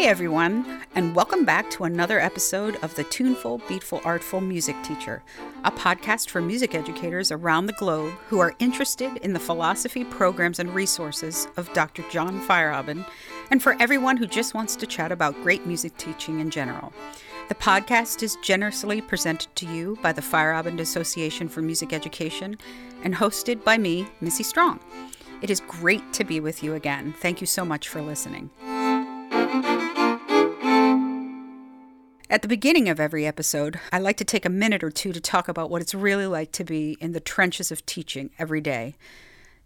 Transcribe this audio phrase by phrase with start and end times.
[0.00, 5.22] Hey everyone, and welcome back to another episode of the Tuneful, Beatful, Artful Music Teacher,
[5.62, 10.58] a podcast for music educators around the globe who are interested in the philosophy, programs,
[10.58, 12.02] and resources of Dr.
[12.08, 13.04] John Feierabend,
[13.50, 16.94] and for everyone who just wants to chat about great music teaching in general.
[17.50, 22.56] The podcast is generously presented to you by the Feierabend Association for Music Education
[23.04, 24.80] and hosted by me, Missy Strong.
[25.42, 27.12] It is great to be with you again.
[27.18, 28.48] Thank you so much for listening.
[32.30, 35.20] At the beginning of every episode, I like to take a minute or two to
[35.20, 38.94] talk about what it's really like to be in the trenches of teaching every day.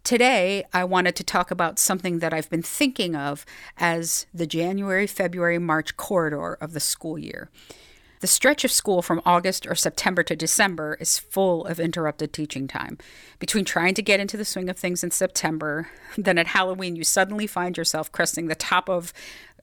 [0.02, 3.44] Today, I wanted to talk about something that I've been thinking of
[3.76, 7.50] as the January, February, March corridor of the school year.
[8.20, 12.66] The stretch of school from August or September to December is full of interrupted teaching
[12.66, 12.96] time.
[13.38, 17.04] Between trying to get into the swing of things in September, then at Halloween, you
[17.04, 19.12] suddenly find yourself cresting the top of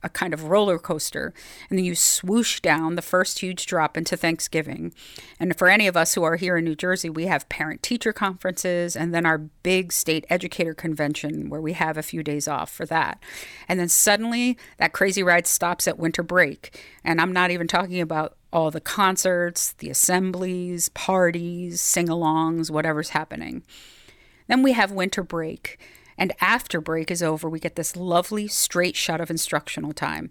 [0.04, 1.34] a kind of roller coaster,
[1.70, 4.94] and then you swoosh down the first huge drop into Thanksgiving.
[5.40, 8.14] And for any of us who are here in New Jersey, we have parent teacher
[8.14, 12.72] conferences and then our big state educator convention where we have a few days off
[12.72, 13.22] for that.
[13.68, 16.80] And then suddenly that crazy ride stops at winter break.
[17.04, 23.10] And I'm not even talking about all the concerts, the assemblies, parties, sing alongs, whatever's
[23.10, 23.64] happening.
[24.48, 25.80] Then we have winter break.
[26.18, 30.30] And after break is over, we get this lovely straight shot of instructional time.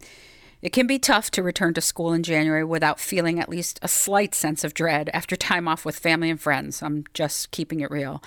[0.62, 3.88] It can be tough to return to school in January without feeling at least a
[3.88, 6.82] slight sense of dread after time off with family and friends.
[6.82, 8.22] I'm just keeping it real.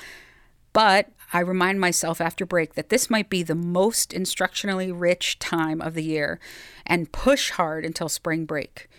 [0.74, 5.81] But I remind myself after break that this might be the most instructionally rich time
[5.81, 6.40] of the year
[6.86, 8.90] and push hard until spring break.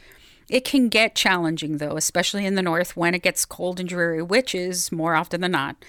[0.49, 4.23] It can get challenging, though, especially in the north when it gets cold and dreary,
[4.23, 5.85] which is more often than not.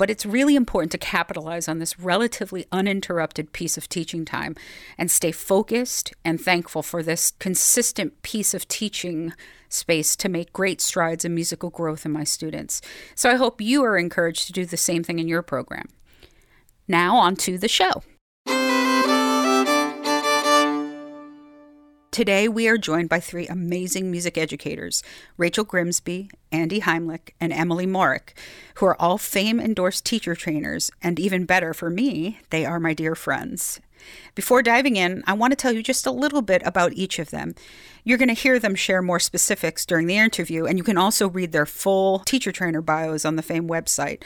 [0.00, 4.56] But it's really important to capitalize on this relatively uninterrupted piece of teaching time
[4.96, 9.34] and stay focused and thankful for this consistent piece of teaching
[9.68, 12.80] space to make great strides in musical growth in my students.
[13.14, 15.90] So I hope you are encouraged to do the same thing in your program.
[16.88, 18.02] Now, on to the show.
[22.10, 25.04] Today, we are joined by three amazing music educators
[25.36, 28.36] Rachel Grimsby, Andy Heimlich, and Emily Morick,
[28.74, 32.94] who are all FAME endorsed teacher trainers, and even better for me, they are my
[32.94, 33.80] dear friends.
[34.34, 37.30] Before diving in, I want to tell you just a little bit about each of
[37.30, 37.54] them.
[38.02, 41.28] You're going to hear them share more specifics during the interview, and you can also
[41.28, 44.24] read their full teacher trainer bios on the FAME website.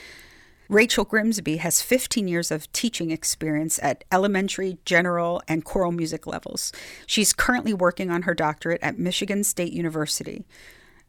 [0.69, 6.72] Rachel Grimsby has 15 years of teaching experience at elementary, general, and choral music levels.
[7.06, 10.47] She's currently working on her doctorate at Michigan State University.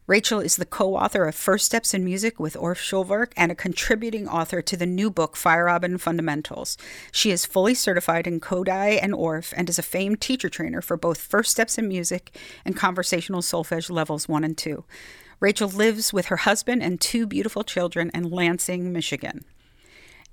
[0.06, 3.56] Rachel is the co author of First Steps in Music with Orff Schulwerk and a
[3.56, 6.76] contributing author to the new book Feierabend Fundamentals.
[7.10, 10.96] She is fully certified in Kodály and Orff and is a famed teacher trainer for
[10.96, 14.84] both First Steps in Music and Conversational Solfege levels 1 and 2.
[15.38, 19.44] Rachel lives with her husband and two beautiful children in Lansing, Michigan.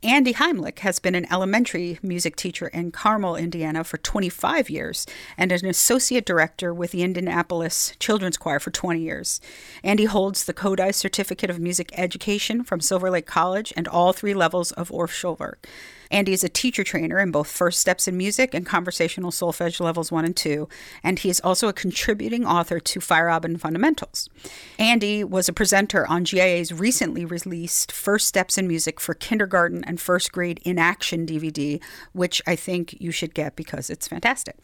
[0.02, 5.06] Andy Heimlich has been an elementary music teacher in Carmel, Indiana for 25 years
[5.38, 9.40] and an associate director with the Indianapolis Children's Choir for 20 years.
[9.82, 14.34] Andy holds the Kodály Certificate of Music Education from Silver Lake College and all three
[14.34, 15.66] levels of Orff Schulwerk.
[16.14, 20.12] Andy is a teacher trainer in both First Steps in Music and Conversational Solfege levels
[20.12, 20.70] 1 and 2,
[21.04, 24.30] and he is also a contributing author to Feierabend Fundamentals.
[24.78, 30.00] Andy was a presenter on GIA's recently released First Steps in Music for Kindergarten and
[30.00, 31.82] First Grade in Action DVD,
[32.12, 34.58] which I think you should get because it's fantastic.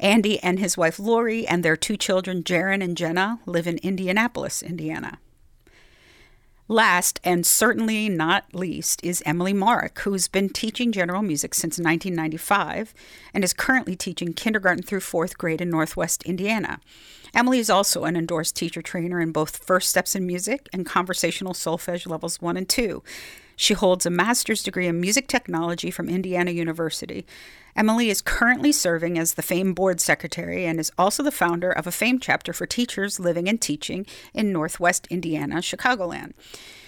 [0.00, 4.64] Andy and his wife Lori and their two children, Jaron and Jenna, live in Indianapolis,
[4.64, 5.20] Indiana.
[6.70, 12.92] Last, and certainly not least, is Emily Morick, who's been teaching general music since 1995
[13.32, 16.78] and is currently teaching kindergarten through fourth grade in Northwest Indiana.
[17.34, 21.54] Emily is also an endorsed teacher trainer in both First Steps in Music and Conversational
[21.54, 23.02] Solfege levels 1 and 2.
[23.56, 27.26] She holds a master's degree in music technology from Indiana University.
[27.76, 31.86] Emily is currently serving as the FAME board secretary and is also the founder of
[31.86, 36.32] a FAME chapter for teachers living and teaching in Northwest Indiana, Chicagoland.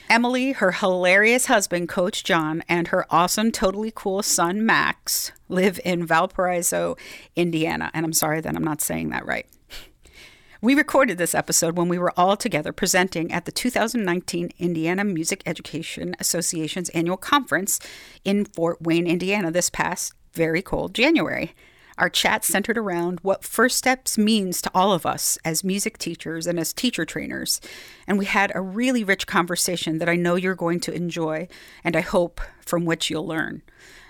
[0.08, 6.04] Emily, her hilarious husband, Coach John, and her awesome, totally cool son, Max, live in
[6.04, 6.96] Valparaiso,
[7.36, 7.92] Indiana.
[7.94, 9.46] And I'm sorry that I'm not saying that right.
[10.62, 15.42] We recorded this episode when we were all together presenting at the 2019 Indiana Music
[15.46, 17.80] Education Association's annual conference
[18.24, 21.52] in Fort Wayne, Indiana, this past very cold January.
[21.98, 26.46] Our chat centered around what First Steps means to all of us as music teachers
[26.46, 27.60] and as teacher trainers.
[28.06, 31.46] And we had a really rich conversation that I know you're going to enjoy
[31.84, 33.60] and I hope from which you'll learn.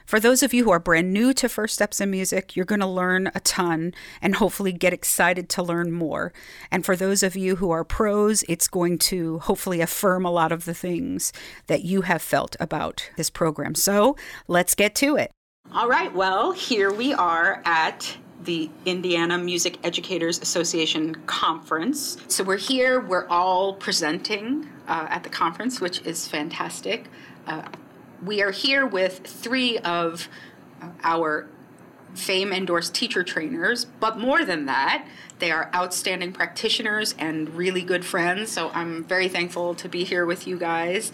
[0.06, 2.78] For those of you who are brand new to First Steps in Music, you're going
[2.80, 3.92] to learn a ton
[4.22, 6.32] and hopefully get excited to learn more.
[6.70, 10.52] And for those of you who are pros, it's going to hopefully affirm a lot
[10.52, 11.32] of the things
[11.66, 13.74] that you have felt about this program.
[13.74, 14.14] So
[14.46, 15.32] let's get to it.
[15.72, 22.16] All right, well, here we are at the Indiana Music Educators Association conference.
[22.26, 27.06] So we're here, we're all presenting uh, at the conference, which is fantastic.
[27.46, 27.68] Uh,
[28.20, 30.28] we are here with three of
[31.04, 31.48] our
[32.16, 35.06] FAME endorsed teacher trainers, but more than that,
[35.38, 38.50] they are outstanding practitioners and really good friends.
[38.50, 41.12] So I'm very thankful to be here with you guys.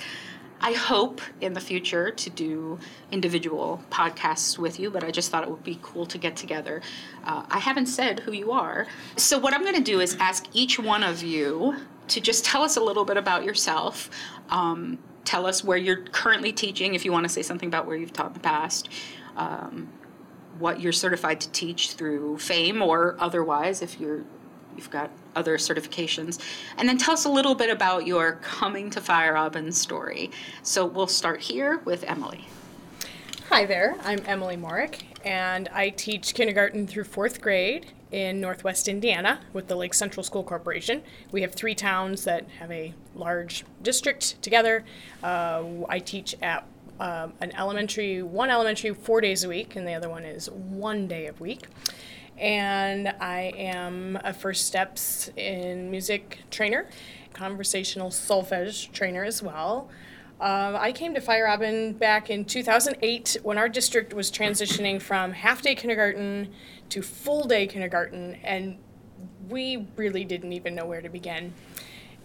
[0.60, 2.78] I hope in the future to do
[3.10, 6.82] individual podcasts with you, but I just thought it would be cool to get together.
[7.24, 8.86] Uh, I haven't said who you are.
[9.16, 11.76] So, what I'm going to do is ask each one of you
[12.08, 14.10] to just tell us a little bit about yourself.
[14.48, 17.96] Um, tell us where you're currently teaching, if you want to say something about where
[17.96, 18.88] you've taught in the past.
[19.36, 19.90] Um,
[20.58, 24.24] what you're certified to teach through FAME or otherwise, if you're
[24.76, 26.38] you've got other certifications.
[26.76, 30.30] And then tell us a little bit about your coming to Feierabend story.
[30.62, 32.46] So we'll start here with Emily.
[33.48, 39.40] Hi there, I'm Emily Morick, and I teach kindergarten through fourth grade in Northwest Indiana
[39.52, 41.00] with the Lake Central School Corporation.
[41.30, 44.84] We have three towns that have a large district together.
[45.22, 46.66] Uh, I teach at
[46.98, 51.06] um, an elementary, one elementary, four days a week, and the other one is one
[51.06, 51.66] day a week
[52.38, 56.86] and I am a First Steps in Music trainer,
[57.32, 59.88] conversational solfege trainer as well.
[60.38, 65.62] Um, I came to Feierabend back in 2008 when our district was transitioning from half
[65.62, 66.52] day kindergarten
[66.90, 68.76] to full day kindergarten, and
[69.48, 71.54] we really didn't even know where to begin.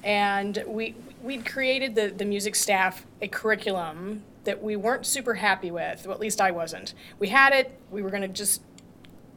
[0.03, 5.69] And we, we'd created the, the music staff a curriculum that we weren't super happy
[5.71, 6.93] with, well, at least I wasn't.
[7.19, 8.61] We had it, we were going to just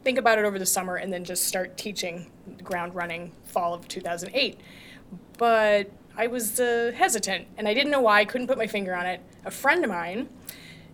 [0.05, 2.31] think about it over the summer and then just start teaching
[2.63, 4.57] ground running fall of 2008.
[5.37, 8.19] But I was uh, hesitant and I didn't know why.
[8.19, 9.19] I couldn't put my finger on it.
[9.43, 10.29] A friend of mine,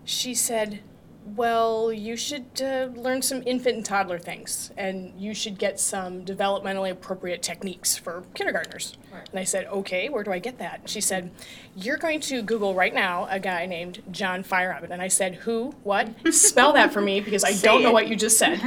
[0.05, 0.79] she said,
[1.23, 6.25] well, you should uh, learn some infant and toddler things, and you should get some
[6.25, 8.97] developmentally appropriate techniques for kindergartners.
[9.13, 9.29] Right.
[9.29, 10.89] And I said, okay, where do I get that?
[10.89, 11.31] She said,
[11.75, 14.89] you're going to Google right now a guy named John Feierabend.
[14.89, 16.09] And I said, who, what?
[16.33, 18.59] Spell that for me because I don't know what you just said.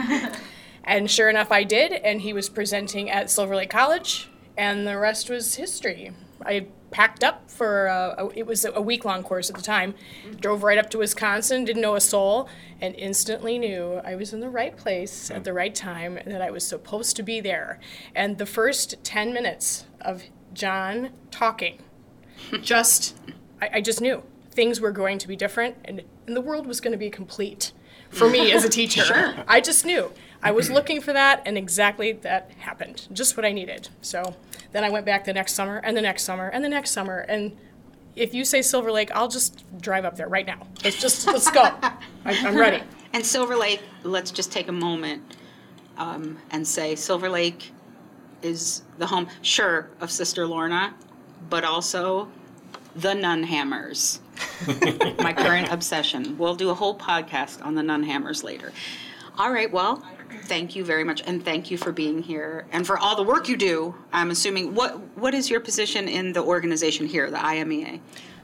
[0.85, 4.97] and sure enough, I did, and he was presenting at Silver Lake College, and the
[4.97, 6.13] rest was history.
[6.45, 9.93] I packed up for a, a, it was a week long course at the time.
[9.93, 10.37] Mm-hmm.
[10.37, 12.49] Drove right up to Wisconsin, didn't know a soul,
[12.81, 16.41] and instantly knew I was in the right place at the right time and that
[16.41, 17.81] I was supposed to be there.
[18.15, 21.83] And the first ten minutes of John talking,
[22.63, 23.17] just
[23.61, 26.81] I, I just knew things were going to be different and, and the world was
[26.81, 27.73] going to be complete
[28.09, 29.03] for me as a teacher.
[29.03, 29.35] Sure.
[29.49, 30.13] I just knew.
[30.45, 33.09] I was looking for that, and exactly that happened.
[33.13, 33.89] Just what I needed.
[34.03, 34.37] So
[34.73, 37.21] then I went back the next summer, and the next summer, and the next summer,
[37.21, 37.57] and
[38.15, 40.67] if you say Silver Lake, I'll just drive up there right now.
[40.85, 41.63] Let's just let's go.
[42.25, 42.83] I, am ready.
[43.13, 45.37] And Silver Lake, let's just take a moment
[45.97, 47.73] um, and say Silver Lake
[48.43, 50.95] is the home, sure, of Sister Lorna,
[51.49, 52.29] but also
[52.95, 54.21] the Nunhammers.
[55.23, 56.37] My current obsession.
[56.37, 58.73] We'll do a whole podcast on the Nunhammers later.
[59.39, 60.05] All right, well,
[60.43, 63.49] thank you very much, and thank you for being here and for all the work
[63.49, 63.95] you do.
[64.13, 68.01] I'm assuming what what is your position in the organization here, the IMEA?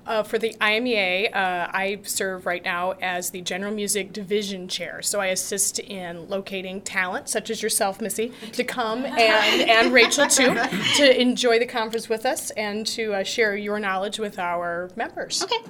[0.06, 5.02] Uh, for the IMEA, uh, I serve right now as the General Music Division Chair.
[5.02, 10.26] So I assist in locating talent, such as yourself, Missy, to come and, and Rachel
[10.26, 10.54] too,
[10.97, 15.42] to enjoy the conference with us and to uh, share your knowledge with our members.
[15.44, 15.68] Okay,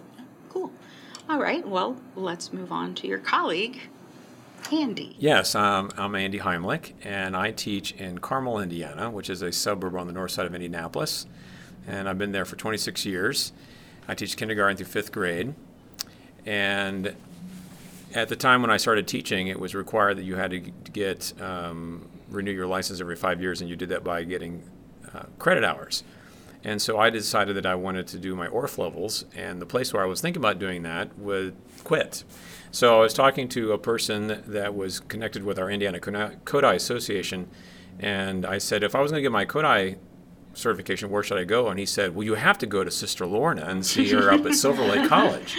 [0.48, 0.70] cool.
[1.28, 3.80] All right, well, let's move on to your colleague,
[4.72, 5.16] Andy.
[5.18, 9.96] Yes, um, I'm Andy Heimlich, and I teach in Carmel, Indiana, which is a suburb
[9.96, 11.26] on the north side of Indianapolis.
[11.86, 13.52] And I've been there for 26 years.
[14.06, 15.54] I teach kindergarten through fifth grade.
[16.46, 17.14] And
[18.14, 21.32] at the time when I started teaching, it was required that you had to get
[21.40, 24.62] um, renew your license every five years, and you did that by getting
[25.14, 26.04] uh, credit hours.
[26.62, 29.92] And so I decided that I wanted to do my Orff levels, and the place
[29.92, 32.24] where I was thinking about doing that would quit.
[32.72, 37.48] So I was talking to a person that was connected with our Indiana Kodály Association,
[37.98, 39.96] and I said, if I was going to get my Kodály
[40.54, 41.68] certification, where should I go?
[41.68, 44.46] And he said, well, you have to go to Sister Lorna and see her up
[44.46, 45.56] at Silver Lake College.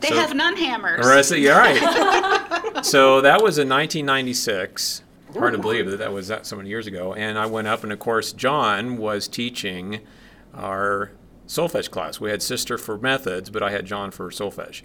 [0.00, 1.00] They so, have Nunhammers.
[1.00, 2.80] Right, so, you're right.
[2.84, 5.02] so that was in 1996.
[5.34, 7.14] Hard to believe that that was that so many years ago.
[7.14, 10.00] And I went up, and of course, John was teaching
[10.54, 11.12] our
[11.46, 12.18] solfege class.
[12.18, 14.82] We had Sister for methods, but I had John for solfege.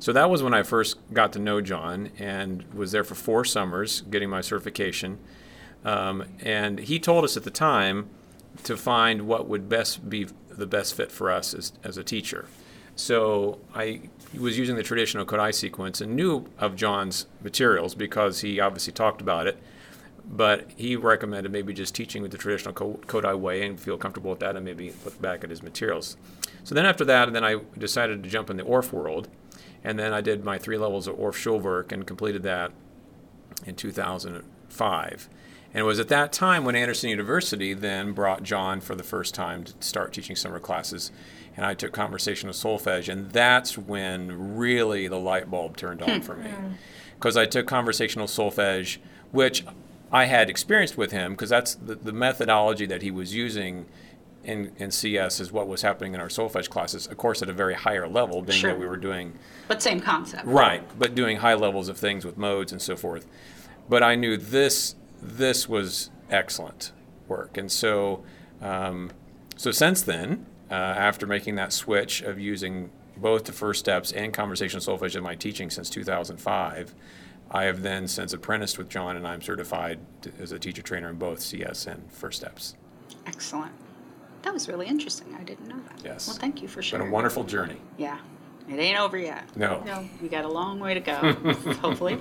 [0.00, 3.44] So that was when I first got to know John and was there for four
[3.44, 5.18] summers getting my certification.
[5.84, 8.08] Um, and he told us at the time
[8.64, 12.46] to find what would best be the best fit for us as, as a teacher.
[12.96, 14.02] So I
[14.36, 19.20] was using the traditional Kodály sequence and knew of John's materials because he obviously talked
[19.20, 19.56] about it.
[20.30, 24.40] But he recommended maybe just teaching with the traditional Kodály way and feel comfortable with
[24.40, 26.16] that and maybe look back at his materials.
[26.64, 29.28] So then after that, and then I decided to jump in the Orff world.
[29.84, 32.72] And then I did my three levels of Orff Schulwerk and completed that
[33.64, 35.28] in 2005.
[35.74, 39.34] And it was at that time when Anderson University then brought John for the first
[39.34, 41.12] time to start teaching summer classes.
[41.56, 46.20] And I took conversational solfege, and that's when really the light bulb turned on hmm.
[46.20, 46.50] for me.
[46.50, 46.72] Hmm.
[47.16, 48.98] Because I took conversational solfege,
[49.32, 49.64] which
[50.10, 53.86] I had experienced with him, because that's the, the methodology that he was using
[54.44, 57.52] in, in CS is what was happening in our solfege classes, of course, at a
[57.52, 58.72] very higher level, being Sure.
[58.72, 60.46] that we were doing But same concept.
[60.46, 63.26] Right, but doing high levels of things with modes and so forth.
[63.88, 66.92] But I knew this this was excellent
[67.28, 68.24] work, and so
[68.60, 69.10] um,
[69.56, 74.32] so since then, uh, after making that switch of using both the first steps and
[74.32, 76.94] conversational solfege in my teaching since 2005,
[77.50, 81.10] I have then since apprenticed with John, and I'm certified to, as a teacher trainer
[81.10, 82.76] in both CS and first steps.
[83.26, 83.72] Excellent.
[84.42, 85.34] That was really interesting.
[85.34, 86.04] I didn't know that.
[86.04, 86.28] Yes.
[86.28, 87.02] Well, thank you for sharing.
[87.02, 87.78] It's been a wonderful journey.
[87.96, 88.18] Yeah.
[88.68, 89.44] It ain't over yet.
[89.56, 89.82] No.
[89.84, 90.08] No.
[90.20, 91.14] We got a long way to go,
[91.80, 92.18] hopefully.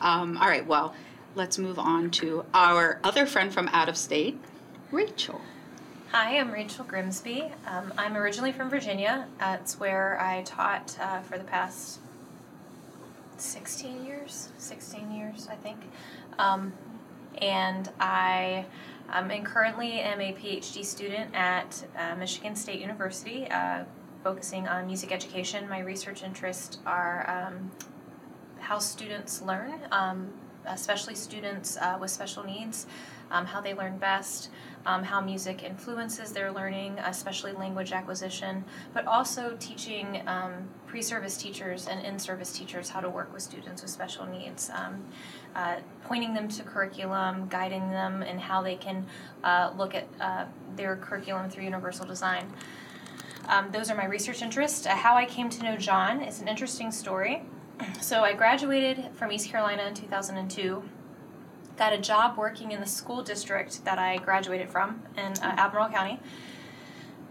[0.00, 0.94] Um, all right, well,
[1.34, 4.38] let's move on to our other friend from out of state,
[4.90, 5.40] Rachel.
[6.10, 7.50] Hi, I'm Rachel Grimsby.
[7.66, 9.26] Um, I'm originally from Virginia.
[9.38, 11.98] That's where I taught uh, for the past
[13.36, 15.78] 16 years, 16 years, I think.
[16.38, 16.72] Um,
[17.38, 18.64] and I
[19.12, 23.84] um, and currently am a PhD student at uh, Michigan State University, uh,
[24.24, 25.68] focusing on music education.
[25.68, 27.70] My research interests are um,
[28.58, 30.32] how students learn, um,
[30.66, 32.86] especially students uh, with special needs,
[33.30, 34.48] um, how they learn best,
[34.86, 38.64] um, how music influences their learning, especially language acquisition,
[38.94, 40.52] but also teaching um,
[40.86, 44.70] pre service teachers and in service teachers how to work with students with special needs.
[45.54, 49.06] Uh, pointing them to curriculum, guiding them in how they can
[49.44, 52.52] uh, look at uh, their curriculum through universal design.
[53.48, 54.86] Um, those are my research interests.
[54.86, 57.42] Uh, how I came to know John is an interesting story.
[58.00, 60.82] So I graduated from East Carolina in 2002.
[61.76, 65.90] Got a job working in the school district that I graduated from in uh, Albemarle
[65.90, 66.20] County.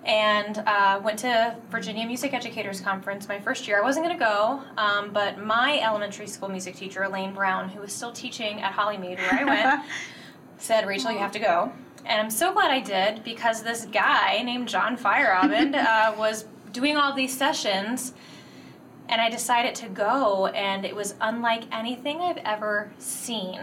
[0.04, 3.80] And uh, went to Virginia Music Educators Conference my first year.
[3.80, 7.80] I wasn't going to go, um, but my elementary school music teacher, Elaine Brown, who
[7.80, 9.86] was still teaching at Hollymead where I went,
[10.58, 11.72] said, Rachel, you have to go.
[12.06, 16.98] And I'm so glad I did because this guy named John Feierabend uh, was doing
[16.98, 18.14] all these sessions
[19.10, 23.60] and I decided to go, and it was unlike anything I've ever seen.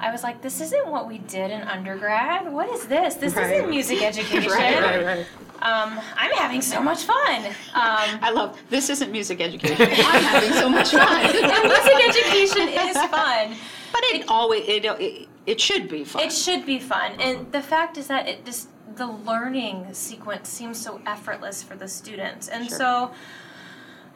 [0.00, 2.50] I was like, this isn't what we did in undergrad.
[2.50, 3.14] What is this?
[3.14, 3.52] This Right.
[3.52, 4.50] isn't music education.
[4.50, 5.26] Right, right, right.
[5.60, 7.44] Um, I'm having so much fun.
[7.46, 9.76] Um, I love this isn't music education.
[9.90, 11.24] I'm having so much fun.
[11.24, 13.54] and music education is fun.
[13.92, 16.22] but it always it, it it should be fun.
[16.22, 17.12] It should be fun.
[17.20, 21.88] And the fact is that it just the learning sequence seems so effortless for the
[21.88, 22.48] students.
[22.48, 22.78] And Sure.
[22.78, 23.10] so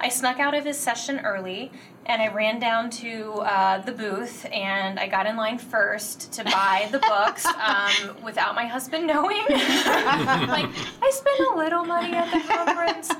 [0.01, 1.73] I snuck out of his session early
[2.07, 6.45] and I ran down to uh, the booth and I got in line first to
[6.45, 9.43] buy the books um, without my husband knowing.
[9.49, 10.69] like,
[11.03, 13.11] I spent a little money at the conference.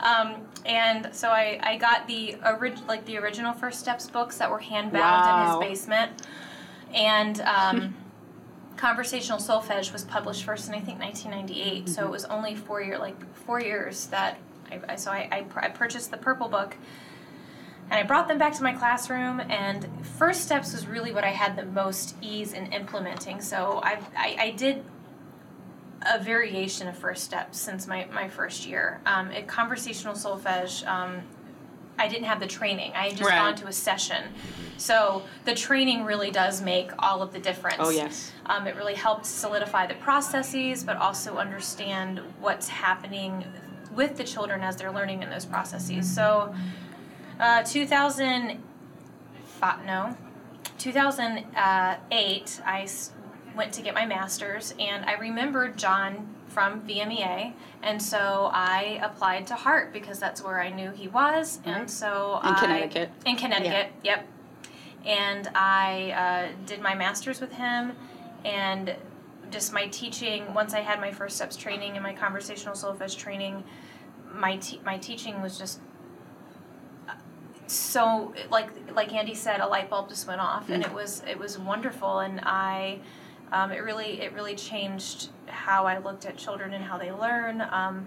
[0.00, 0.34] Um,
[0.66, 4.58] and so I, I got the orig- like the original First Steps books that were
[4.58, 5.60] hand bound Wow.
[5.60, 6.22] in his basement.
[6.94, 7.94] And um,
[8.76, 12.98] Conversational Solfege was published first in I think 1998, so it was only four year
[12.98, 14.38] like four years that
[14.70, 16.76] I, I so I, I, pur- I purchased the purple book,
[17.90, 19.40] and I brought them back to my classroom.
[19.40, 23.40] And First Steps was really what I had the most ease in implementing.
[23.40, 24.84] So I I, I did
[26.06, 29.00] a variation of First Steps since my, my first year.
[29.06, 31.22] Um, at Conversational Solfege, um,
[31.98, 32.92] I didn't have the training.
[32.94, 33.38] I had just Right.
[33.38, 34.24] gone to a session.
[34.76, 37.76] So the training really does make all of the difference.
[37.78, 38.32] oh yes.
[38.46, 43.44] Um, it really helped solidify the processes, but also understand what's happening
[43.94, 46.12] with the children as they're learning in those processes.
[46.12, 46.52] So,
[47.38, 50.16] uh, 2005, no,
[50.78, 52.88] 2008, I
[53.54, 59.46] went to get my master's, and I remembered John from VMEA, and so I applied
[59.48, 61.76] to Hartt because that's where I knew he was, Right.
[61.76, 63.10] and so In I- Connecticut.
[63.26, 64.26] In Connecticut, yep
[65.06, 66.12] and I
[66.56, 67.92] uh, did my master's with him,
[68.42, 68.94] and
[69.50, 70.54] just my teaching.
[70.54, 73.64] Once I had my first steps training and my conversational solfege training,
[74.32, 75.78] my te- my teaching was just
[77.06, 77.12] uh,
[77.66, 81.38] so like like Andy said, a light bulb just went off, and it was it
[81.38, 83.00] was wonderful, and I.
[83.52, 87.60] Um, it really it really changed how I looked at children and how they learn,
[87.60, 88.06] um,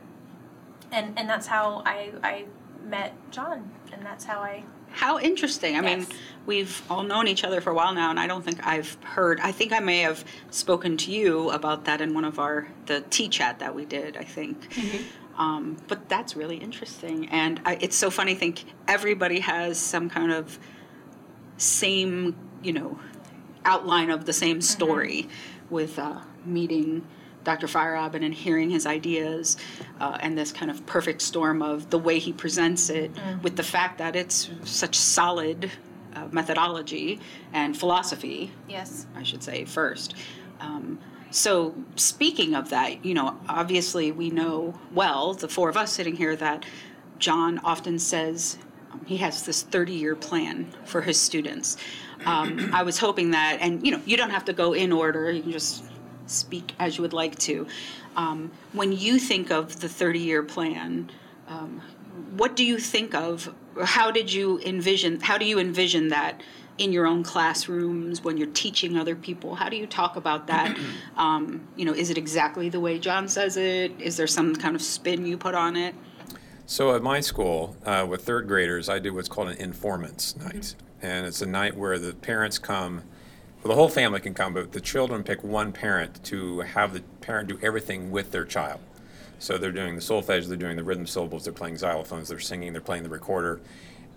[0.91, 2.45] and and that's how I I
[2.83, 5.75] met John, and that's how I How interesting.
[5.77, 6.07] I mean,
[6.45, 9.39] we've all known each other for a while now, and I don't think I've heard.
[9.41, 13.01] I think I may have spoken to you about that in one of our the
[13.09, 14.17] tea chat that we did.
[14.17, 14.67] I think.
[15.37, 18.31] Um, but that's really interesting, and I, it's so funny.
[18.31, 20.57] I think everybody has some kind of
[21.57, 22.99] same, you know,
[23.67, 25.27] outline of the same story
[25.69, 27.05] with uh, meeting
[27.43, 27.67] Dr.
[27.67, 29.57] Feierabend and hearing his ideas
[29.99, 33.63] uh, and this kind of perfect storm of the way he presents it with the
[33.63, 35.71] fact that it's such solid
[36.13, 37.19] uh, methodology
[37.53, 40.15] and philosophy, yes I should say, first.
[40.59, 45.91] Um, so, speaking of that, you know, obviously we know well, the four of us
[45.91, 46.65] sitting here, that
[47.19, 48.57] John often says
[48.91, 51.77] um, he has this 30 year plan for his students.
[52.25, 55.31] Um, I was hoping that, and you know, you don't have to go in order,
[55.31, 55.83] you can just
[56.25, 57.67] speak as you would like to.
[58.15, 61.09] Um, when you think of the 30 year plan,
[61.47, 61.81] um,
[62.35, 66.41] what do you think of how did you envision how do you envision that
[66.77, 69.55] in your own classrooms when you're teaching other people?
[69.55, 70.77] How do you talk about that?
[71.17, 73.91] Um, you know is it exactly the way john says it?
[73.99, 75.95] Is there some kind of spin you put on it?
[76.67, 80.75] So at my school, uh, with third graders, I do what's called an informance night,
[81.01, 83.03] and it's a night where the parents come.
[83.63, 87.01] Well, the whole family can come, but the children pick one parent to have the
[87.21, 88.79] parent do everything with their child.
[89.39, 92.71] So they're doing the solfege, they're doing the rhythm syllables, they're playing xylophones, they're singing,
[92.71, 93.59] they're playing the recorder.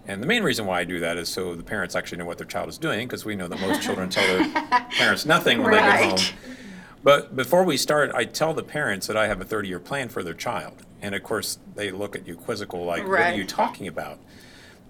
[0.07, 2.39] And the main reason why I do that is so the parents actually know what
[2.39, 5.73] their child is doing, because we know that most children tell their parents nothing when
[5.73, 6.39] they get home.
[7.03, 10.09] But before we start, I tell the parents that I have a 30 year plan
[10.09, 10.83] for their child.
[11.03, 14.19] And of course, they look at you quizzical, like, what are you talking about?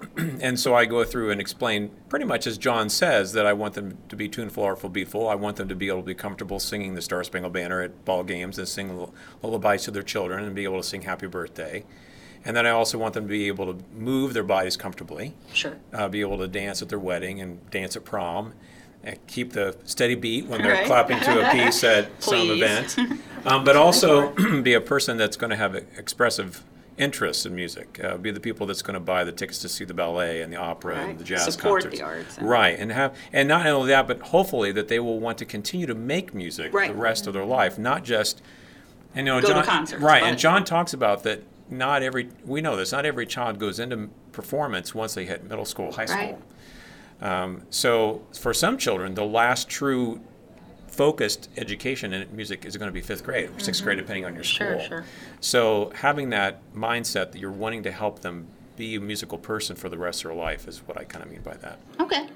[0.41, 3.75] and so I go through and explain pretty much as John says that I want
[3.75, 5.29] them to be tuneful, artful, beatful.
[5.29, 8.05] I want them to be able to be comfortable singing the Star Spangled Banner at
[8.05, 9.09] ball games and sing
[9.43, 11.85] lullabies to their children and be able to sing Happy Birthday.
[12.45, 15.77] And then I also want them to be able to move their bodies comfortably sure
[15.93, 18.55] uh, be able to dance at their wedding and dance at prom,
[19.05, 20.87] and keep the steady beat when they're Right.
[20.87, 22.97] clapping to a piece at some event,
[23.45, 24.31] um, but also
[24.63, 26.65] be a person that's going to have expressive
[27.01, 27.99] interests in music.
[28.05, 30.53] Uh, be the people that's going to buy the tickets to see the ballet and
[30.53, 31.09] the opera Right.
[31.11, 31.99] and the jazz Support concerts.
[31.99, 32.79] the arts and- right?
[32.79, 35.95] And have and not only that, but hopefully that they will want to continue to
[35.95, 36.93] make music Right.
[36.93, 38.43] the rest of their life, not just.
[39.15, 40.23] And you know, Go John, concerts, right?
[40.23, 41.43] And John talks about that.
[41.73, 42.91] Not every we know this.
[42.93, 46.09] Not every child goes into performance once they hit middle school, high Right.
[46.37, 46.43] school.
[47.23, 50.21] Um, so for some children, the last true
[51.01, 54.35] focused education in music is going to be fifth grade or 6th grade, depending on
[54.35, 54.67] your school.
[54.67, 54.81] Mm-hmm.
[54.81, 55.05] Sure, sure.
[55.41, 59.89] So having that mindset that you're wanting to help them be a musical person for
[59.89, 61.79] the rest of their life is what I kind of mean by that.
[61.99, 62.29] okay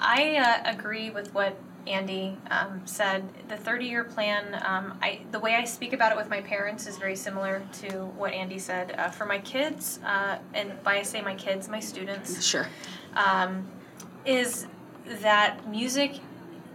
[0.00, 3.22] I uh, agree with what Andy um, said.
[3.46, 6.98] The 30-year plan, um, I, the way I speak about it with my parents is
[6.98, 8.96] very similar to what Andy said.
[8.98, 12.66] Uh, for my kids, uh, and by I say my kids, my students, sure
[13.14, 13.64] um,
[14.24, 14.66] is
[15.22, 16.18] that music.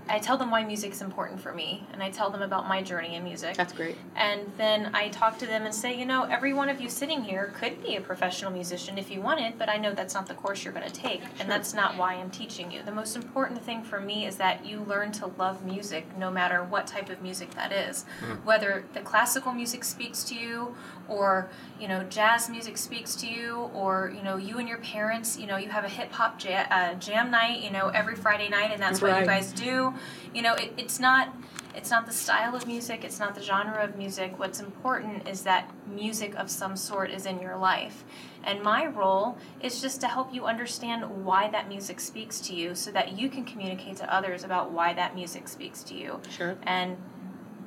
[0.10, 3.16] I tell them why music's important for me, and I tell them about my journey
[3.16, 3.56] in music.
[3.56, 6.82] that's great And then I talk to them and say, you know, every one of
[6.82, 10.14] you sitting here could be a professional musician if you wanted, but I know that's
[10.14, 12.84] not the course you're going to take, and that's not why I'm teaching you.
[12.84, 16.64] The most important thing for me is that you learn to love music no matter
[16.64, 18.06] what type of music that is.
[18.22, 18.46] Mm-hmm.
[18.46, 20.76] Whether the classical music speaks to you,
[21.10, 25.38] or, you know, jazz music speaks to you, or, you know, you and your parents,
[25.38, 28.50] you know, you have a hip hop jam, uh, jam night, you know, every Friday
[28.50, 29.94] night, and that's what you guys do.
[30.34, 31.34] You know, it, it's not
[31.78, 34.40] it's not the style of music, it's not the genre of music.
[34.40, 38.04] What's important is that music of some sort is in your life.
[38.44, 42.74] And my role is just to help you understand why that music speaks to you
[42.74, 46.20] so that you can communicate to others about why that music speaks to you.
[46.30, 46.58] Sure.
[46.64, 46.98] And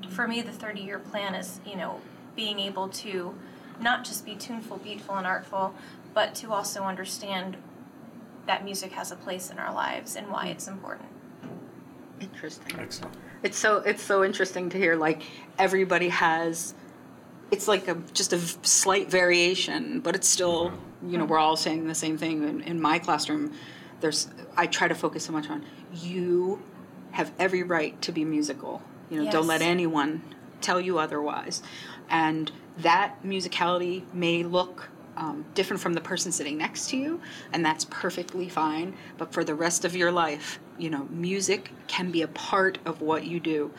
[0.08, 2.00] for me, the 30 year plan is, you know,
[2.40, 3.34] being able to
[3.82, 5.74] not just be tuneful, beatful, and artful,
[6.14, 7.54] but to also understand
[8.46, 11.10] that music has a place in our lives and why it's important.
[12.18, 13.14] interesting Excellent.
[13.42, 15.22] It's so it's so interesting to hear like
[15.58, 16.74] everybody has
[17.50, 20.72] it's like a just a slight variation, but it's still
[21.06, 23.52] you know we're all saying the same thing in, in my classroom.
[24.00, 26.62] There's I try to focus so much on you
[27.10, 28.80] have every right to be musical.
[29.10, 30.22] You know, don't let anyone
[30.60, 31.62] tell you otherwise.
[32.08, 37.20] And that musicality may look um, different from the person sitting next to you,
[37.52, 38.94] and that's perfectly fine.
[39.18, 43.00] But for the rest of your life, you know, music can be a part of
[43.02, 43.70] what you do.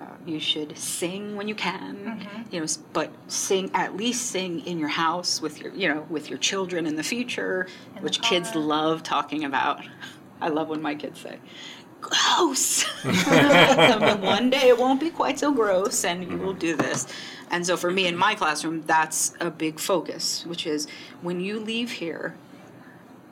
[0.00, 2.54] Uh, you should sing when you can, Mm-hmm.
[2.54, 6.30] you know, but sing at least sing in your house with your, you know, with
[6.30, 9.84] your children in the future, In the which kids love talking about.
[10.40, 11.38] I love when my kids say,
[12.00, 16.58] "Gross." but one day it won't be quite so gross, and you will mm-hmm.
[16.58, 17.06] do this.
[17.50, 20.86] And so for me in my classroom, that's a big focus, which is
[21.22, 22.34] when you leave here,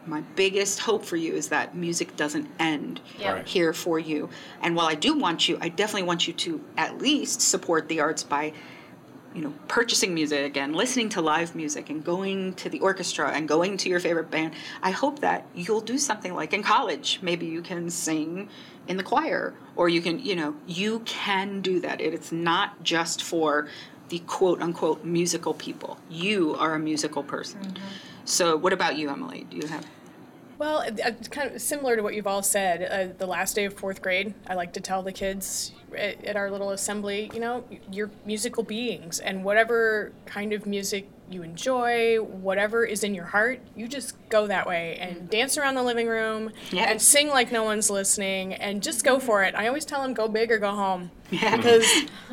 [0.06, 3.00] my biggest hope for you is that music doesn't end.
[3.20, 3.46] Right.
[3.46, 4.28] here for you.
[4.62, 8.00] And while I do want you, I definitely want you to at least support the
[8.00, 8.52] arts by
[9.34, 13.46] you know, purchasing music and listening to live music and going to the orchestra and
[13.46, 14.54] going to your favorite band.
[14.82, 17.18] I hope that you'll do something like in college.
[17.22, 18.48] Maybe you can sing
[18.88, 22.00] in the choir or you can, you know, you can do that.
[22.00, 23.68] It's not just for
[24.08, 25.98] the quote unquote musical people.
[26.08, 27.60] You are a musical person.
[27.60, 27.84] Mm-hmm.
[28.24, 29.46] So, what about you, Emily?
[29.50, 29.86] Do you have
[30.58, 32.82] Well, it's kind of similar to what you've all said.
[32.82, 36.36] Uh, the last day of fourth grade, I like to tell the kids at, at
[36.36, 42.18] our little assembly, you know, you're musical beings, and whatever kind of music you enjoy,
[42.22, 46.06] whatever is in your heart, you just go that way and dance around the living
[46.06, 46.84] room Yeah.
[46.88, 49.54] and sing like no one's listening and just go for it.
[49.56, 51.10] I always tell them, go big or go home.
[51.30, 51.56] Yeah.
[51.56, 51.84] Because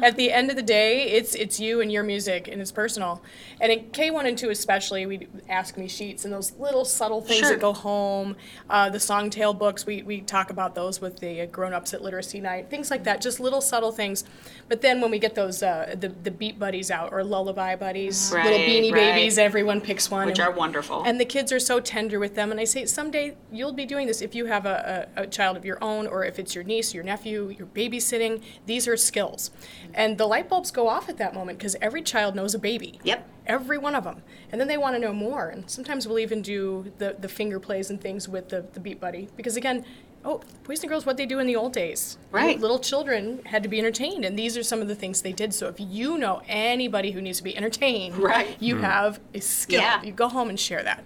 [0.01, 3.21] at the end of the day, it's it's you and your music, and it's personal.
[3.59, 7.21] And in K one and two especially, we ask me sheets and those little subtle
[7.21, 7.49] things Sure.
[7.51, 8.35] that go home.
[8.69, 12.01] Uh, the SongTale books, we, we talk about those with the uh, grown ups at
[12.03, 14.25] literacy night, things like that, just little subtle things.
[14.69, 18.31] But then when we get those uh, the the beat buddies out or lullaby buddies,
[18.31, 19.15] little beanie right.
[19.15, 21.03] babies, everyone picks one, which and- are wonderful.
[21.03, 22.51] and the kids are so tender with them.
[22.51, 25.57] And I say, someday you'll be doing this if you have a, a, a child
[25.57, 28.41] of your own, or if it's your niece, your nephew, you're babysitting.
[28.65, 29.51] These are skills.
[29.93, 32.99] And the light bulbs go off at that moment because every child knows a baby.
[33.03, 33.29] Yep.
[33.45, 34.23] Every one of them.
[34.51, 35.49] And then they want to know more.
[35.49, 38.99] And sometimes we'll even do the, the finger plays and things with the, the Beat
[38.99, 39.27] Buddy.
[39.35, 39.85] Because again,
[40.25, 42.17] oh, boys and girls, what they do in the old days.
[42.31, 42.59] Right.
[42.59, 44.23] Little children had to be entertained.
[44.25, 45.53] And these are some of the things they did.
[45.53, 48.55] So if you know anybody who needs to be entertained, Right.
[48.59, 49.81] you have a skill.
[49.81, 50.01] Yeah.
[50.01, 51.03] You go home and share that.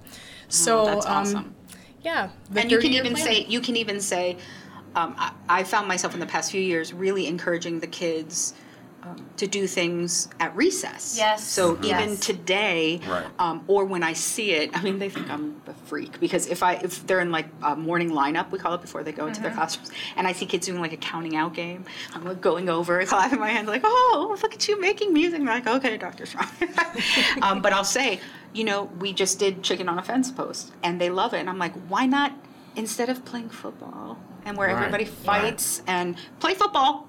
[0.47, 1.55] So Oh, that's um, awesome.
[2.03, 2.29] yeah.
[2.55, 3.25] and you can even plan.
[3.25, 4.37] say you can even say
[4.97, 8.53] um, I, I found myself in the past few years really encouraging the kids
[9.03, 11.15] um, to do things at recess.
[11.17, 12.19] Yes, so even yes.
[12.19, 13.25] today Right.
[13.39, 16.63] um, or when i see it i mean they think i'm a freak because if
[16.63, 19.39] i if they're in like a morning lineup we call it before they go into
[19.41, 22.67] their classrooms and i see kids doing like a counting out game i'm like going
[22.69, 25.39] over clapping my hands like oh look at you making music.
[25.39, 26.47] And I'm like okay dr strong.
[27.41, 28.19] Um, but i'll say
[28.53, 31.49] you know we just did chicken on a fence post and they love it and
[31.49, 32.33] i'm like why not
[32.75, 34.77] instead of playing football and where Right.
[34.77, 37.07] everybody fights and play football.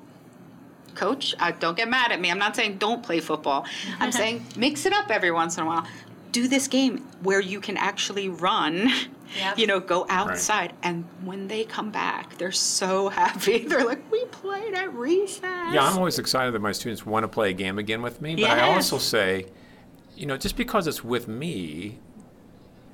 [0.95, 2.31] Coach uh, don't get mad at me.
[2.31, 3.65] I'm not saying don't play football.
[4.01, 5.87] I'm saying mix it up every once in a while.
[6.33, 8.91] Do this game where you can actually run
[9.39, 9.59] Yep.
[9.59, 10.71] you know go outside.
[10.73, 10.75] Right.
[10.83, 13.59] and when they come back they're so happy.
[13.67, 15.43] They're like we played at recess.
[15.73, 18.35] Yeah, I'm always excited that my students want to play a game again with me.
[18.37, 19.47] But I also say,
[20.17, 21.99] you know, just because it's with me,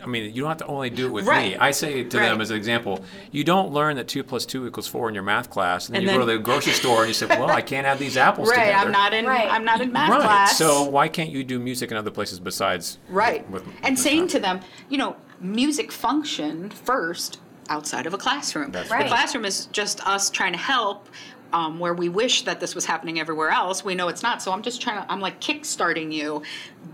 [0.04, 1.56] I mean, you don't have to only do it with me.
[1.56, 4.86] I say to them as an example, you don't learn that two plus two equals
[4.86, 7.08] four in your math class, and then And you go to the grocery store and
[7.08, 8.86] you say, well, I can't have these apples right together.
[8.86, 9.50] i'm not in Right.
[9.50, 10.20] i'm not in math right.
[10.20, 13.48] class So why can't you do music in other places besides Right.
[13.50, 14.30] With, and with saying math?
[14.32, 17.40] to them, you know, music function first
[17.70, 18.70] outside of a classroom.
[18.72, 19.04] That's right.
[19.04, 21.08] The classroom is just us trying to help.
[21.52, 24.42] Um, where we wish that this was happening everywhere else, we know it's not.
[24.42, 26.42] So I'm just trying to, I'm like kickstarting you.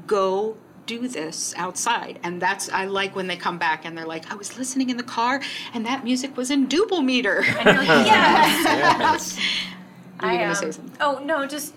[0.06, 0.54] Go
[0.90, 2.18] do this outside.
[2.24, 4.96] And that's, I like when they come back and they're like, I was listening in
[4.96, 5.40] the car
[5.72, 7.44] and that music was in duple meter.
[7.60, 8.66] And you're like, yes.
[8.66, 9.38] Yes.
[10.20, 10.96] Were you gonna um, say something?
[11.00, 11.74] Oh no, just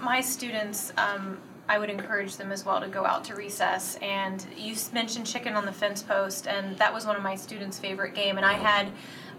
[0.00, 0.92] my students.
[0.96, 3.96] Um, I would encourage them as well to go out to recess.
[4.02, 7.78] And you mentioned chicken on the fence post, and that was one of my students'
[7.78, 8.36] favorite game.
[8.38, 8.88] And I had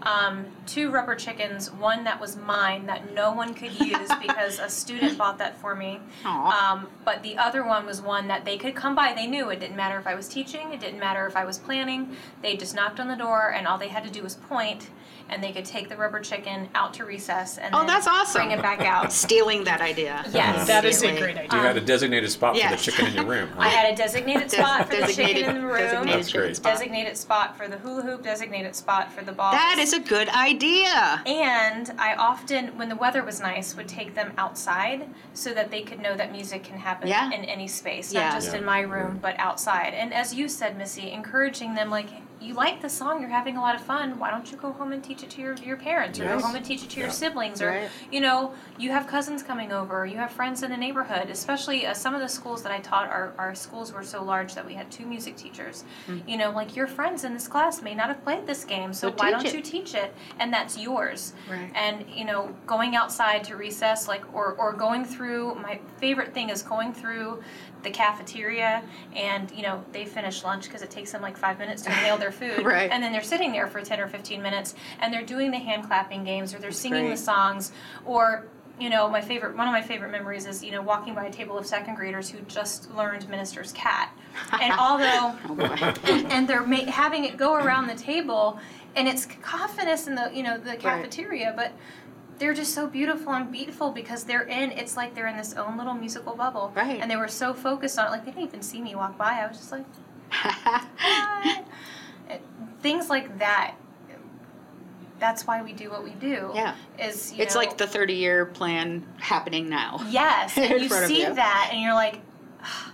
[0.02, 1.70] um, two rubber chickens.
[1.70, 5.74] One that was mine that no one could use because a student bought that for
[5.74, 6.00] me.
[6.24, 9.12] Um, but the other one was one that they could come by.
[9.12, 10.72] They knew it didn't matter if I was teaching.
[10.72, 12.16] It didn't matter if I was planning.
[12.42, 14.90] They just knocked on the door, and all they had to do was point,
[15.32, 18.42] and they could take the rubber chicken out to recess and Oh, then that's awesome.
[18.46, 19.12] bring it back out.
[19.22, 20.24] Stealing that idea.
[20.32, 20.56] Yes.
[20.56, 20.64] Uh-huh.
[20.66, 21.32] That is a Immediately.
[21.34, 21.60] great You idea.
[21.68, 23.48] had a designated spot for the chicken in your room.
[23.58, 25.76] I had a designated spot for the chicken in the room.
[25.78, 26.56] designated That's great.
[26.56, 26.72] spot.
[26.72, 28.22] Designated spot for the hula hoop.
[28.22, 29.52] Designated spot for the ball.
[29.52, 31.22] That is a good idea.
[31.26, 35.82] And I often, when the weather was nice, would take them outside so that they
[35.82, 37.26] could know that music can happen Yeah.
[37.32, 38.24] in any space, Yeah.
[38.24, 38.58] not just Yeah.
[38.58, 39.94] in my room, but outside.
[39.94, 42.08] And as you said, Missy, encouraging them, like,
[42.42, 44.18] you like the song, you're having a lot of fun.
[44.18, 46.40] Why don't you go home and teach it to your, your parents, or Yes.
[46.40, 47.90] go home and teach it to your siblings, or Right.
[48.10, 51.30] you know, you have cousins coming over, you have friends in the neighborhood.
[51.30, 54.54] Especially uh, some of the schools that I taught, our our schools were so large
[54.54, 55.84] that we had two music teachers.
[56.26, 59.08] You know, like your friends in this class may not have played this game, so
[59.08, 59.54] So why don't it.
[59.54, 60.14] you teach it?
[60.38, 61.32] And that's yours.
[61.48, 61.70] Right.
[61.74, 65.54] And you know, going outside to recess, like or or going through.
[65.56, 67.42] My favorite thing is going through
[67.82, 68.82] the cafeteria,
[69.14, 72.16] and you know, they finish lunch because it takes them like five minutes to inhale
[72.16, 72.90] their food, Right.
[72.90, 75.84] And then they're sitting there for ten or fifteen minutes, and they're doing the hand
[75.84, 77.10] clapping games, or they're singing great.
[77.12, 77.72] the songs,
[78.04, 78.46] or
[78.80, 81.32] you know, my favorite one of my favorite memories is you know walking by a
[81.32, 84.10] table of second graders who just learned Minister's Cat,
[84.60, 88.58] and although Oh and, and they're ma- having it go around the table,
[88.96, 91.72] and it's cacophonous in the you know the cafeteria, but
[92.42, 94.72] they're just so beautiful and beautiful because they're in.
[94.72, 97.00] It's like they're in this own little musical bubble, Right.
[97.00, 99.38] And they were so focused on it, like they didn't even see me walk by.
[99.40, 99.84] I was just like,
[102.28, 102.42] It-
[102.80, 103.76] things like that.
[105.20, 106.50] That's why we do what we do.
[106.52, 106.74] Yeah.
[106.98, 110.04] is you it's know, like the 30 year plan happening now.
[110.08, 111.32] Yes, and you see you.
[111.32, 112.18] that, and you're like,
[112.60, 112.92] "Ah,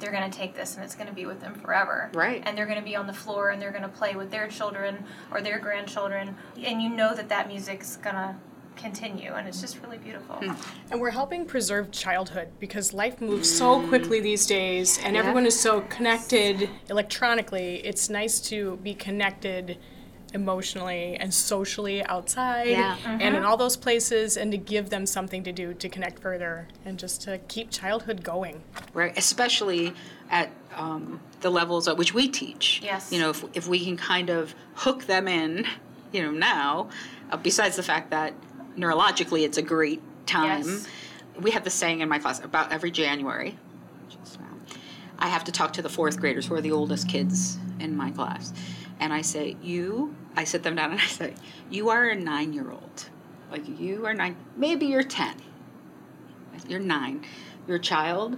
[0.00, 2.10] they're going to take this, and it's going to be with them forever.
[2.12, 2.42] Right.
[2.44, 4.48] And they're going to be on the floor, and they're going to play with their
[4.48, 8.34] children or their grandchildren, and you know that that music's going to
[8.80, 10.36] continue, and it's just really beautiful.
[10.36, 10.52] Hmm.
[10.90, 15.58] And we're helping preserve childhood because life moves so quickly these days and everyone is
[15.58, 17.76] so connected electronically.
[17.84, 19.78] It's nice to be connected
[20.32, 22.96] emotionally and socially outside Yeah.
[23.04, 26.68] and in all those places and to give them something to do to connect further
[26.84, 28.62] and just to keep childhood going.
[28.94, 29.12] right?
[29.18, 29.92] Especially
[30.30, 32.80] at um, the levels at which we teach.
[32.82, 33.10] Yes.
[33.10, 35.66] You know, if, if we can kind of hook them in,
[36.12, 36.88] you know, now,
[37.32, 38.32] uh, besides the fact that
[38.80, 40.86] neurologically it's a great time, Yes.
[41.40, 43.56] we have the saying in my class about every January.
[44.06, 44.46] which is now,
[45.18, 48.10] I have to talk to the fourth graders who are the oldest kids in my
[48.10, 48.52] class.
[48.98, 51.34] And I say, You, I sit them down and I say,
[51.70, 53.08] You are a nine year old.
[53.50, 55.34] Like, you are nine, maybe you're 10
[56.68, 57.24] you're nine,
[57.66, 58.36] you're a child,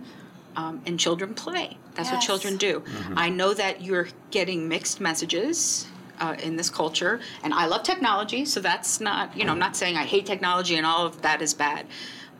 [0.57, 1.77] um, and children play.
[1.95, 2.83] That's what children do.
[3.17, 5.87] I know that you're getting mixed messages
[6.23, 9.77] uh, in this culture, and I love technology, so that's not, you know, I'm not
[9.77, 11.83] saying I hate technology and all of that is bad,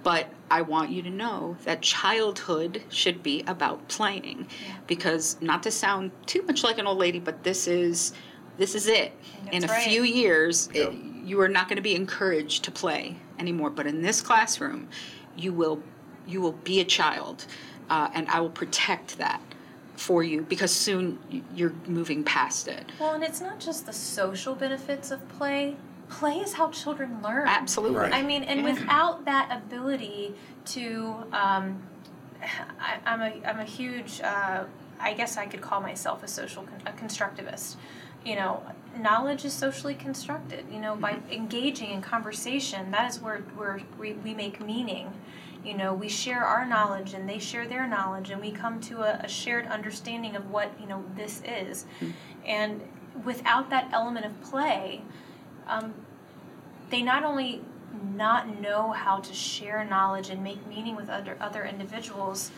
[0.03, 4.47] but I want you to know that childhood should be about playing,
[4.87, 8.13] because not to sound too much like an old lady, but this is.
[8.59, 9.11] This is it.
[9.51, 9.89] In a right.
[9.89, 10.93] few years, it,
[11.25, 13.71] you are not going to be encouraged to play anymore.
[13.71, 14.89] But in this classroom,
[15.43, 15.79] you will
[16.33, 17.47] you will be a child,
[17.89, 19.41] uh, and I will protect that
[20.03, 21.19] for you because soon
[21.55, 22.85] you're moving past it.
[22.99, 25.77] Well, and it's not just the social benefits of play.
[26.09, 27.47] Play is how children learn.
[27.47, 27.99] Absolutely.
[27.99, 28.13] Right.
[28.13, 30.35] I mean, and without that ability
[30.67, 31.81] to, um,
[32.81, 34.21] I, I'm a I'm a huge.
[34.21, 34.65] Uh,
[34.99, 37.77] I guess I could call myself a social con- a constructivist.
[38.25, 38.63] You know,
[38.99, 40.65] knowledge is socially constructed.
[40.71, 45.13] You know, by engaging in conversation, that is where where we, we make meaning.
[45.65, 49.03] You know, we share our knowledge and they share their knowledge, and we come to
[49.03, 51.87] a, a shared understanding of what you know this is.
[52.45, 52.81] And
[53.25, 55.03] without that element of play,
[55.69, 55.95] um,
[56.91, 57.63] they not only
[58.15, 62.51] not know how to share knowledge and make meaning with other other individuals,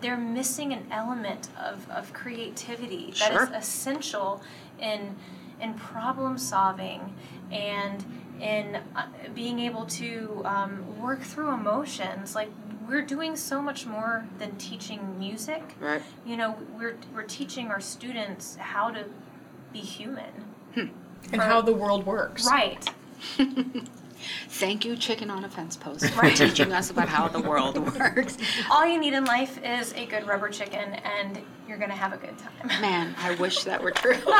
[0.00, 3.50] they're missing an element of, of creativity that is Sure.
[3.54, 4.42] essential
[4.78, 5.16] in
[5.64, 7.14] in problem solving
[7.50, 8.04] and
[8.40, 12.34] in uh, being able to um, work through emotions.
[12.34, 12.50] Like
[12.88, 15.62] we're doing so much more than teaching music.
[15.80, 16.02] Right.
[16.24, 19.04] You know, we're we're teaching our students how to
[19.72, 20.44] be human.
[21.32, 22.46] And how the world works.
[22.46, 22.86] Right.
[24.48, 28.36] Thank you, Chicken on a Fence Post, for teaching us about how the world works.
[28.70, 32.16] All you need in life is a good rubber chicken, and you're gonna have a
[32.16, 32.80] good time.
[32.80, 34.16] Man, I wish that were true.
[34.26, 34.34] My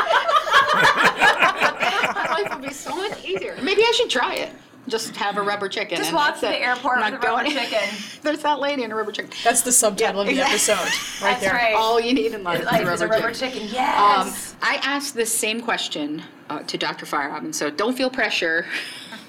[2.41, 3.57] life would be so much easier.
[3.61, 4.51] Maybe I should try it.
[4.87, 5.97] Just have a rubber chicken.
[5.97, 6.61] Just and walk to the it.
[6.61, 7.89] airport I'm with a rubber chicken.
[8.21, 9.31] There's that lady in a rubber chicken.
[9.43, 10.73] That's the subtitle of the exactly.
[10.73, 11.53] episode right That's there.
[11.53, 11.73] right.
[11.75, 13.61] All you need in life, is, Life a is a rubber rubber chicken.
[13.61, 13.77] chicken.
[13.77, 14.55] Um, Yes.
[14.61, 17.07] I asked this same question uh, to Dr.
[17.07, 18.67] Feierabend, so don't feel pressure.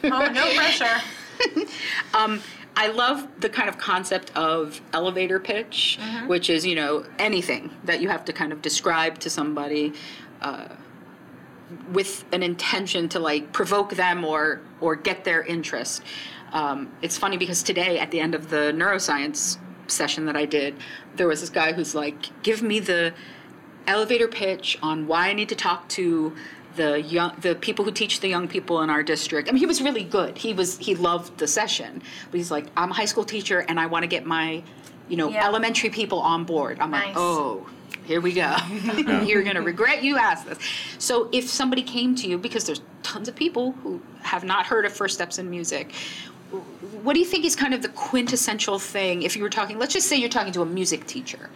[0.04, 1.00] oh, no pressure.
[2.12, 2.42] Um,
[2.76, 8.00] I love the kind of concept of elevator pitch, which is, you know, anything that
[8.02, 9.94] you have to kind of describe to somebody
[10.42, 10.68] uh,
[11.90, 16.02] with an intention to like provoke them or or get their interest.
[16.52, 19.58] Um, it's funny because today at the end of the neuroscience
[19.88, 20.76] session that I did,
[21.16, 23.14] there was this guy who's like, "Give me the
[23.86, 26.34] elevator pitch on why I need to talk to
[26.76, 29.48] the young the people who teach the young people in our district.
[29.48, 30.38] I mean, he was really good.
[30.38, 33.80] He was he loved the session, but he's like, I'm a high school teacher and
[33.80, 34.62] I want to get my,
[35.08, 35.46] you know, Yeah.
[35.46, 36.78] elementary people on board.
[36.80, 37.66] I'm like, oh,
[38.04, 38.54] here we go.
[39.24, 40.58] You're going to regret you asked this.
[40.98, 44.84] So, if somebody came to you, because there's tons of people who have not heard
[44.84, 45.92] of First Steps in Music,
[47.02, 49.92] what do you think is kind of the quintessential thing if you were talking let's
[49.92, 51.50] just say you're talking to a music teacher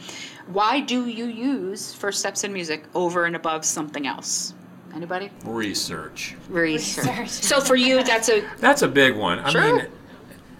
[0.49, 4.53] why do you use first steps in music over and above something else
[4.95, 6.37] anybody Research.
[6.49, 7.29] research, Research.
[7.31, 9.39] so for you that's a That's a big one.
[9.39, 9.77] I Sure.
[9.77, 9.87] mean,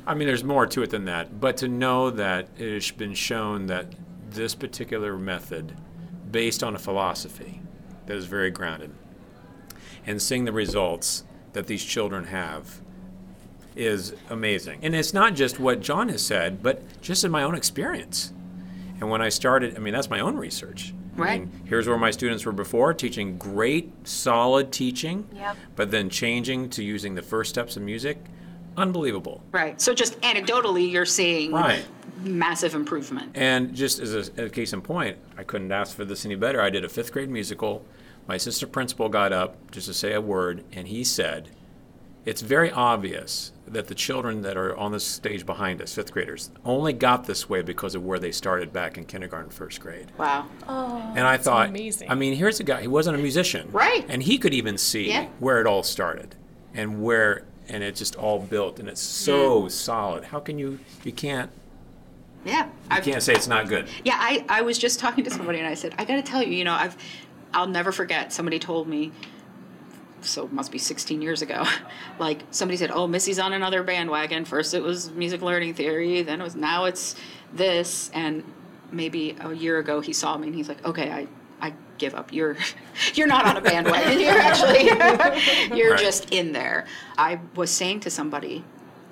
[0.07, 1.41] I mean, there's more to it than that.
[1.41, 3.93] But to know that it has been shown that
[4.31, 5.77] this particular method,
[6.31, 7.61] based on a philosophy
[8.07, 8.91] that is very grounded,
[10.07, 12.81] and seeing the results that these children have,
[13.77, 14.81] is amazing.
[14.83, 18.33] And it's not just what John has said, but just in my own experience.
[19.01, 20.93] And when I started, I mean, that's my own research.
[21.17, 21.41] I Right.
[21.41, 25.57] mean, here's where my students were before, teaching great, solid teaching, Yep.
[25.77, 28.19] but then changing to using the first steps of music,
[28.77, 29.43] unbelievable.
[29.53, 31.85] right so just anecdotally you're seeing Right.
[32.25, 36.25] massive improvement And just as a, a case in point, I couldn't ask for this
[36.25, 36.61] any better.
[36.63, 37.85] I did a fifth grade musical.
[38.29, 41.49] My assistant principal got up just to say a word, and he said,
[42.25, 46.51] It's very obvious that the children that are on the stage behind us, fifth graders,
[46.65, 50.11] only got this way because of where they started back in kindergarten, first grade.
[50.19, 52.11] wow Oh, And I thought, amazing.
[52.11, 53.69] I mean, here's a guy, he wasn't a musician.
[53.71, 54.05] Right.
[54.09, 55.29] And he could even see Yeah.
[55.39, 56.35] where it all started
[56.75, 60.25] and where, and it just all built, and it's so solid.
[60.25, 61.51] How can you, you can't,
[62.45, 63.87] yeah you I've- can't say it's not good.
[64.05, 66.43] Yeah, I, I was just talking to somebody and I said, I got to tell
[66.43, 66.97] you, you know, I've
[67.53, 68.33] I'll never forget.
[68.33, 69.11] Somebody told me,
[70.23, 71.65] so it must be 16 years ago.
[72.19, 74.45] Like somebody said, "Oh, Missy's on another bandwagon.
[74.45, 77.17] First it was music learning theory, then it was now it's
[77.53, 78.45] this." And
[78.93, 81.27] maybe a year ago he saw me and he's like, "Okay, I
[81.63, 82.31] I give up.
[82.33, 82.57] You're
[83.15, 84.21] you're not on a bandwagon.
[84.25, 84.85] You're actually
[85.79, 85.99] you're Right.
[86.01, 88.65] just in there." I was saying to somebody,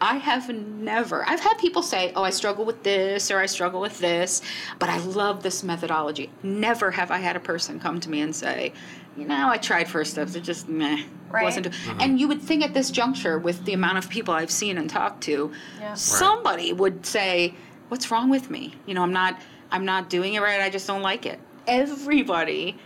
[0.03, 1.27] I have never.
[1.27, 4.43] I've had people say, "Oh, I struggle with this or I struggle with this,"
[4.79, 6.29] but I love this methodology.
[6.43, 8.75] Never have I had a person come to me and say,
[9.19, 10.35] "You know, I tried first steps.
[10.35, 11.45] It just meh, Right.
[11.45, 12.01] wasn't." Mm-hmm.
[12.01, 14.89] And you would think at this juncture, with the amount of people I've seen and
[14.89, 15.51] talked to,
[15.81, 15.89] Yeah.
[15.91, 15.99] Right.
[15.99, 17.55] somebody would say,
[17.89, 18.75] "What's wrong with me?
[18.87, 19.41] You know, I'm not.
[19.71, 20.61] I'm not doing it right.
[20.61, 22.77] I just don't like it." Everybody.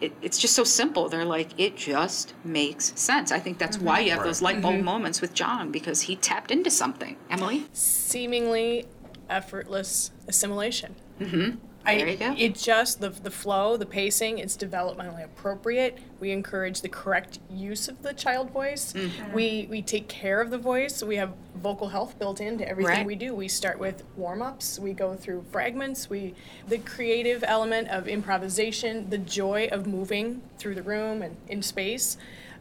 [0.00, 1.08] It, it's just so simple.
[1.08, 3.30] They're like, it just makes sense.
[3.30, 4.26] I think that's why you have Right.
[4.26, 4.84] those light bulb mm-hmm.
[4.84, 7.16] moments with John because he tapped into something.
[7.30, 7.66] Emily?
[7.72, 8.86] seemingly
[9.30, 10.96] effortless assimilation.
[11.20, 11.56] Mm-hmm.
[11.84, 12.34] I, There you go.
[12.38, 15.98] It just the the flow, the pacing, it's developmentally appropriate.
[16.20, 18.92] We encourage the correct use of the child voice.
[18.92, 19.32] Mm-hmm.
[19.32, 21.02] We we take care of the voice.
[21.02, 23.06] We have vocal health built into everything Right.
[23.06, 23.34] we do.
[23.34, 24.78] We start with warm ups.
[24.78, 26.08] We go through fragments.
[26.08, 26.34] We
[26.68, 32.16] the creative element of improvisation, the joy of moving through the room and in space.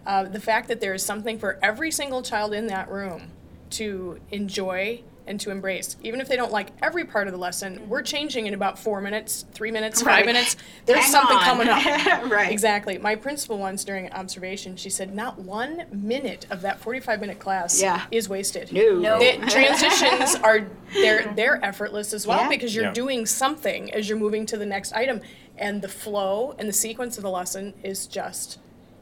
[0.05, 3.29] Uh, the fact that there is something for every single child in that room
[3.69, 5.95] to enjoy and to embrace.
[6.03, 7.89] Even if they don't like every part of the lesson, mm-hmm.
[7.89, 10.17] we're changing in about four minutes, three minutes, Right.
[10.17, 10.55] five minutes.
[10.85, 11.43] There's Hang something on.
[11.43, 11.81] coming up.
[12.31, 12.51] Right.
[12.51, 12.97] Exactly.
[12.97, 17.39] My principal once during an observation, she said, not one minute of that 45 minute
[17.39, 18.03] class Yeah.
[18.11, 18.71] is wasted.
[18.71, 18.95] No.
[18.99, 19.19] No.
[19.19, 22.49] The transitions are they're they're effortless as well Yeah.
[22.49, 22.93] because you're Yeah.
[22.93, 25.21] doing something as you're moving to the next item,
[25.57, 28.57] and the flow and the sequence of the lesson is just it's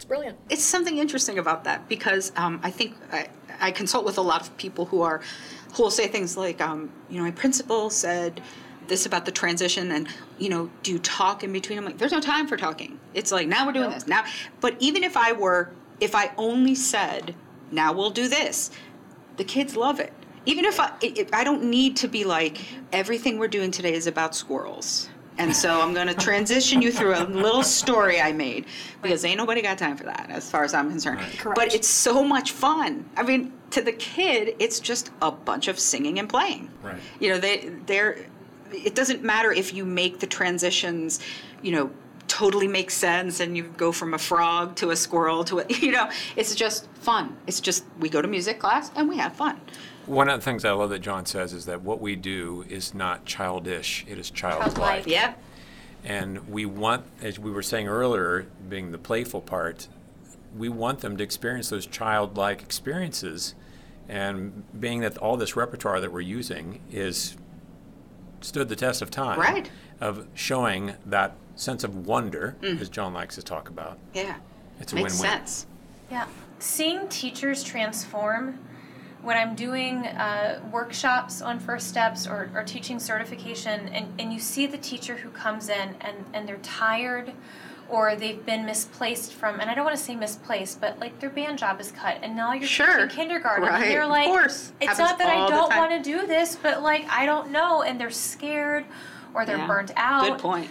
[0.10, 0.38] brilliant.
[0.50, 3.30] It's something interesting about that because um, I think I,
[3.62, 5.22] I consult with a lot of people who are
[5.76, 8.42] who will say things like, um, you know, my principal said
[8.88, 10.08] this about the transition, and
[10.40, 11.78] you know, do you talk in between?
[11.78, 13.00] I'm like, there's no time for talking.
[13.14, 14.26] It's like now we're doing this now.
[14.62, 17.36] But even if I were, if I only said,
[17.72, 18.72] now we'll do this,
[19.38, 20.12] the kids love it.
[20.48, 22.60] Even if I, it- I don't need to be like
[22.92, 25.08] everything we're doing today is about squirrels.
[25.40, 28.66] And so I'm going to transition you through a little story I made
[29.02, 31.22] because ain't nobody got time for that as far as I'm concerned.
[31.56, 33.10] But it's so much fun.
[33.16, 36.70] I mean, to the kid, it's just a bunch of singing and playing.
[36.84, 36.98] Right.
[37.22, 38.26] You know, they they're
[38.72, 41.22] it doesn't matter if you make the transitions,
[41.62, 41.90] you know,
[42.28, 45.92] totally make sense and you go from a frog to a squirrel to a you
[45.92, 47.38] know, it's just fun.
[47.48, 49.62] It's just we go to music class and we have fun.
[50.10, 52.96] One of the things I love that John says is that what we do is
[52.96, 54.74] not childish, it is childlike.
[54.74, 55.08] Childlike.
[55.08, 55.44] Yep.
[56.04, 59.88] And we want, as we were saying earlier, being the playful part,
[60.58, 63.54] we want them to experience those childlike experiences.
[64.08, 67.38] And being that all this repertoire that we're using is
[68.42, 69.40] stood the test of time.
[69.40, 69.70] Right.
[70.02, 72.82] Of showing that sense of wonder, mm.
[72.82, 74.00] as John likes to talk about.
[74.16, 74.38] Yeah.
[74.80, 75.40] It's a Makes win-win.
[75.40, 75.68] sense.
[76.10, 76.26] Yeah.
[76.58, 78.58] Seeing teachers transform
[79.22, 84.40] when I'm doing uh, workshops on first steps or, or teaching certification, and, and you
[84.40, 87.34] see the teacher who comes in and, and they're tired
[87.90, 91.32] or they've been misplaced from, and I don't want to say misplaced, but like their
[91.32, 92.86] band job is cut, and now you're Sure.
[93.08, 93.82] teaching kindergarten, Right.
[93.82, 94.72] and they're Of like, course.
[94.80, 97.82] it's Happens not that I don't want to do this, but like I don't know,
[97.82, 98.86] and they're scared
[99.34, 99.66] or they're Yeah.
[99.68, 100.22] burnt out.
[100.30, 100.70] Good point.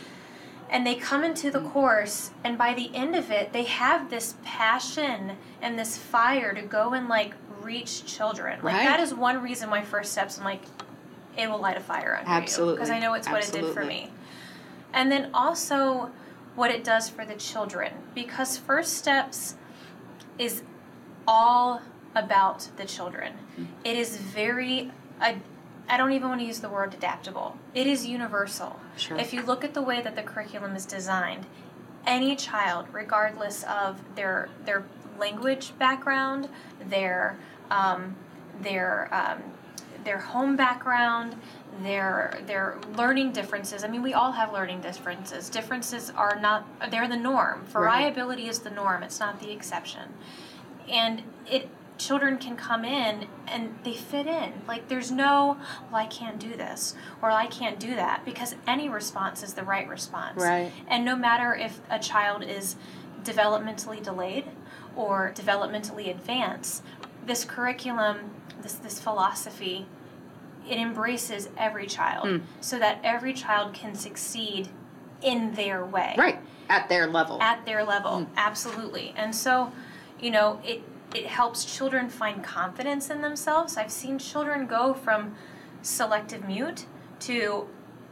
[0.70, 4.34] and they come into the course and by the end of it they have this
[4.44, 7.32] passion and this fire to go and like
[7.68, 8.54] reach children.
[8.62, 8.84] Like Right.
[8.86, 10.62] that is one reason why first steps i'm like
[11.36, 12.76] it will light a fire under Absolutely.
[12.76, 14.10] because i know it's what it did for me.
[14.98, 16.10] And then also
[16.56, 17.92] what it does for the children.
[18.14, 19.54] Because first steps
[20.38, 20.62] is
[21.26, 21.82] all
[22.14, 23.34] about the children.
[23.34, 23.64] Mm-hmm.
[23.84, 24.90] It is very
[25.20, 25.30] I,
[25.90, 27.48] I don't even want to use the word adaptable.
[27.74, 28.80] It is universal.
[28.96, 29.16] Sure.
[29.18, 31.44] if you look at the way that the curriculum is designed
[32.06, 34.80] any child regardless of their their
[35.20, 36.48] language background
[36.94, 37.36] their
[37.70, 38.16] um,
[38.60, 39.42] their um,
[40.04, 41.36] their home background
[41.82, 43.84] their their learning differences.
[43.84, 45.48] I mean we all have learning differences.
[45.48, 47.64] Differences are not they're the norm.
[47.66, 49.02] Variability is the norm.
[49.02, 50.14] It's not the exception.
[50.88, 54.52] And it children can come in and they fit in.
[54.66, 55.58] Like there's no
[55.90, 59.64] well i can't do this or i can't do that because any response is the
[59.64, 60.40] right response.
[60.40, 60.72] Right.
[60.88, 62.76] and no matter if a child is
[63.24, 64.44] developmentally delayed
[64.96, 66.82] or developmentally advanced
[67.26, 68.30] this curriculum
[68.62, 69.86] this this philosophy
[70.68, 72.38] it embraces every child Hmm.
[72.60, 74.68] so that every child can succeed
[75.22, 76.38] in their way Right.
[76.68, 77.40] At their level.
[77.42, 79.72] at their level absolutely and so
[80.20, 80.82] you know it
[81.14, 85.34] it helps children find confidence in themselves i've seen children go from
[85.82, 86.84] selective mute
[87.20, 87.66] to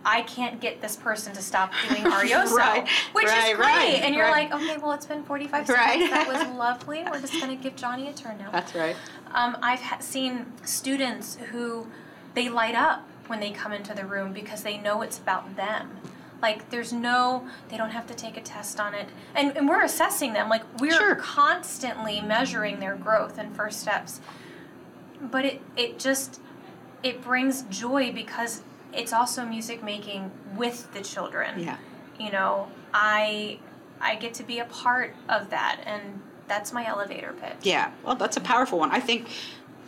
[0.06, 4.00] i can't get this person to stop doing arioso Right, which right, is great right,
[4.02, 6.00] and you're like okay well it's been 45 Right.
[6.00, 8.96] seconds that was lovely we're just going to give johnny a turn now That's right.
[9.34, 11.86] um, I've ha- seen students who
[12.34, 15.98] they light up when they come into the room because they know it's about them.
[16.40, 19.82] Like there's no, they don't have to take a test on it, and, and we're
[19.82, 20.48] assessing them.
[20.50, 21.14] Like we're Sure.
[21.16, 24.20] constantly measuring their growth and first steps.
[25.20, 26.40] But it it just
[27.02, 28.62] it brings joy because
[28.96, 31.76] it's also music making with the children Yeah.
[32.18, 33.58] you know i
[34.00, 38.14] i get to be a part of that and that's my elevator pitch Yeah, well,
[38.14, 38.90] that's a powerful one.
[38.92, 39.28] I think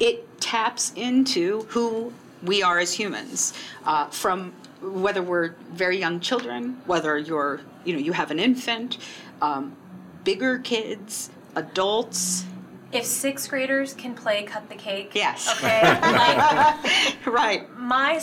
[0.01, 3.53] it taps into who we are as humans,
[3.85, 8.99] uh, from whether we're very young children, whether you're, you know, you have an infant,
[9.41, 9.77] um,
[10.25, 12.45] bigger kids, adults.
[12.93, 15.49] If sixth graders can play cut the cake Yes.
[15.57, 17.79] okay like right.
[17.79, 18.19] my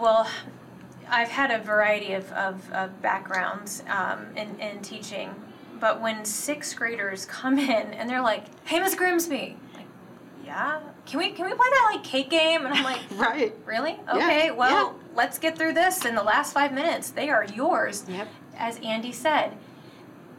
[0.00, 0.28] well
[1.08, 5.34] i've had a variety of, of, of backgrounds um, in, in teaching
[5.80, 9.86] but when sixth graders come in and they're like hey miss grimsby like
[10.44, 13.54] yeah can we can we play that like cake game and i'm like Right.
[13.66, 13.98] Really?
[14.06, 15.14] Yeah, Okay, well, yeah.
[15.16, 17.10] let's get through this in the last five minutes.
[17.10, 18.04] They are yours.
[18.08, 18.28] Yep.
[18.56, 19.56] As Andy said,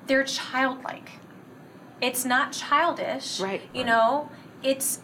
[0.07, 1.11] they're childlike.
[2.01, 3.39] It's not childish.
[3.39, 3.61] Right.
[3.73, 4.29] You know,
[4.63, 4.99] it's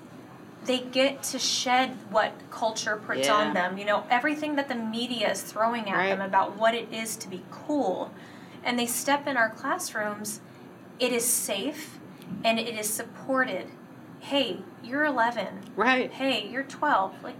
[0.66, 3.36] they get to shed what culture puts Yeah.
[3.36, 3.78] on them.
[3.78, 6.10] You know, everything that the media is throwing at Right.
[6.10, 8.12] them about what it is to be cool.
[8.66, 10.42] And they step in our classrooms,
[11.00, 12.00] it is safe
[12.44, 13.68] and it is supported.
[14.20, 16.12] Hey, you're 11 Right.
[16.12, 17.14] hey, you're 12.
[17.24, 17.36] Like,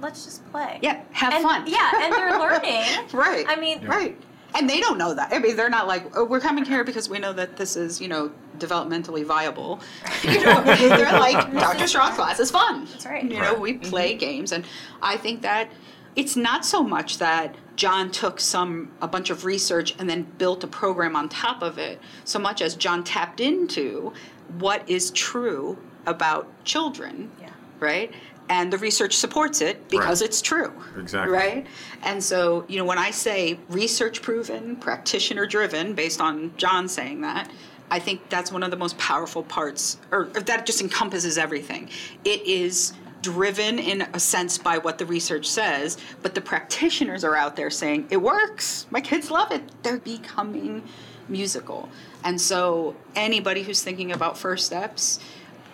[0.00, 0.78] let's just play.
[0.80, 1.64] Yeah, have and, fun.
[1.66, 2.84] Yeah, and they're learning.
[3.12, 3.44] Right.
[3.48, 4.16] I mean, Right.
[4.54, 5.32] And they don't know that.
[5.32, 8.00] I mean, they're not like, oh, we're coming here because we know that this is,
[8.00, 8.30] you know,
[8.66, 9.80] developmentally viable.
[10.24, 11.86] You know, they're like, Dr.
[11.88, 12.86] Straw class is fun.
[12.86, 13.24] That's right.
[13.24, 14.18] You know, we play mm-hmm.
[14.18, 14.52] games.
[14.52, 14.64] And
[15.02, 15.68] I think that
[16.14, 20.62] it's not so much that John took some, a bunch of research and then built
[20.62, 24.12] a program on top of it, so much as John tapped into
[24.58, 27.48] what is true about children Yeah.
[27.80, 28.12] right?
[28.48, 30.28] And the research supports it because Right.
[30.28, 30.72] it's true.
[30.98, 31.32] Exactly.
[31.34, 31.66] Right?
[32.02, 37.22] And so, you know, when I say research proven, practitioner driven, based on John saying
[37.22, 37.50] that,
[37.92, 41.90] I think that's one of the most powerful parts, or, or that just encompasses everything.
[42.24, 47.36] It is driven in a sense by what the research says, but the practitioners are
[47.36, 48.86] out there saying, it works.
[48.90, 49.62] My kids love it.
[49.82, 50.82] They're becoming
[51.28, 51.90] musical.
[52.24, 55.20] And so, anybody who's thinking about first steps,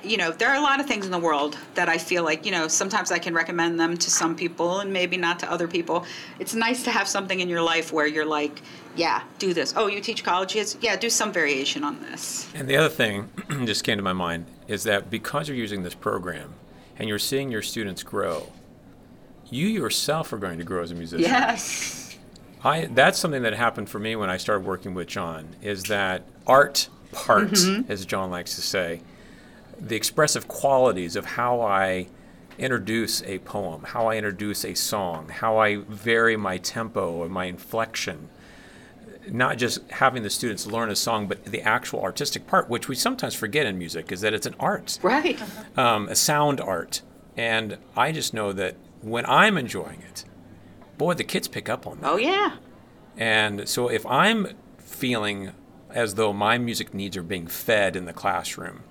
[0.03, 2.45] you know, there are a lot of things in the world that I feel like,
[2.45, 5.69] you know, sometimes I can recommend them to some people and maybe not to other
[5.69, 6.05] people.
[6.39, 8.63] It's nice to have something in your life where you're like,
[8.99, 9.73] yeah, do this.
[9.77, 10.77] Oh, you teach college kids?
[10.81, 12.49] Yeah, do some variation on this.
[12.55, 13.31] And the other thing
[13.65, 16.55] just came to my mind is that because you're using this program
[16.99, 18.53] and you're seeing your students grow,
[19.51, 21.31] you yourself are going to grow as a musician.
[21.31, 22.19] Yes.
[22.65, 26.25] I that's something that happened for me when I started working with John is that
[26.45, 27.91] art part, mm-hmm.
[27.91, 29.01] as John likes to say,
[29.79, 32.09] the expressive qualities of how I
[32.59, 37.45] introduce a poem, how I introduce a song, how I vary my tempo and my
[37.45, 38.29] inflection.
[39.31, 42.95] Not just having the students learn a song, but the actual artistic part, which we
[42.95, 45.41] sometimes forget in music, is that it's an art Right.
[45.79, 47.03] um, a sound art.
[47.37, 50.25] And I just know that when I'm enjoying it,
[50.97, 52.11] boy, the kids pick up on that.
[52.11, 52.57] Oh, yeah.
[53.17, 54.49] And so if I'm
[54.79, 55.53] feeling
[55.91, 58.83] as though my music needs are being fed in the classroom,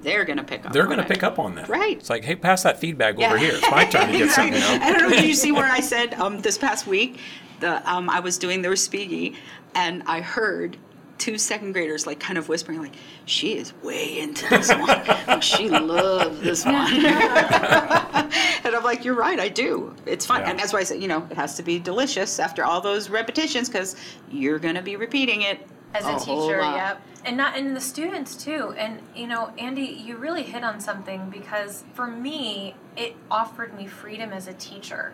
[0.00, 0.72] They're going to pick up.
[0.72, 1.68] they're on going to pick up on that.
[1.68, 1.96] Right.
[1.96, 3.28] It's like, hey, pass that feedback Yeah.
[3.28, 3.52] over here.
[3.54, 4.54] It's my turn to get something.
[4.54, 4.78] You know?
[4.82, 5.16] I don't know.
[5.16, 7.18] Did you see where I said um, this past week?
[7.60, 9.36] The um, I was doing the Respighi,
[9.74, 10.76] and I heard
[11.18, 12.94] two second graders like kind of whispering, like,
[13.26, 15.40] "She is way into this one.
[15.40, 16.74] She loves this one."
[17.06, 19.38] and I'm like, "You're right.
[19.38, 19.94] I do.
[20.06, 20.50] It's fun." Yeah.
[20.50, 23.10] And that's why I said, you know, it has to be delicious after all those
[23.10, 23.96] repetitions because
[24.30, 26.76] you're gonna be repeating it as a, whole teacher lot.
[26.76, 30.80] yep and not and the students too and you know andy you really hit on
[30.80, 35.12] something because for me it offered me freedom as a teacher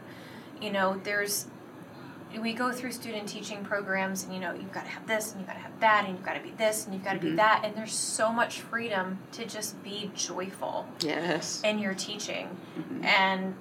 [0.61, 1.47] you know there's
[2.41, 5.41] we go through student teaching programs and you know you've got to have this and
[5.41, 7.16] you've got to have that and you've got to be this and you've got to
[7.18, 7.30] Mm-hmm.
[7.30, 11.62] be that and there's so much freedom to just be joyful Yes.
[11.64, 13.05] in your teaching Mm-hmm.
[13.05, 13.55] and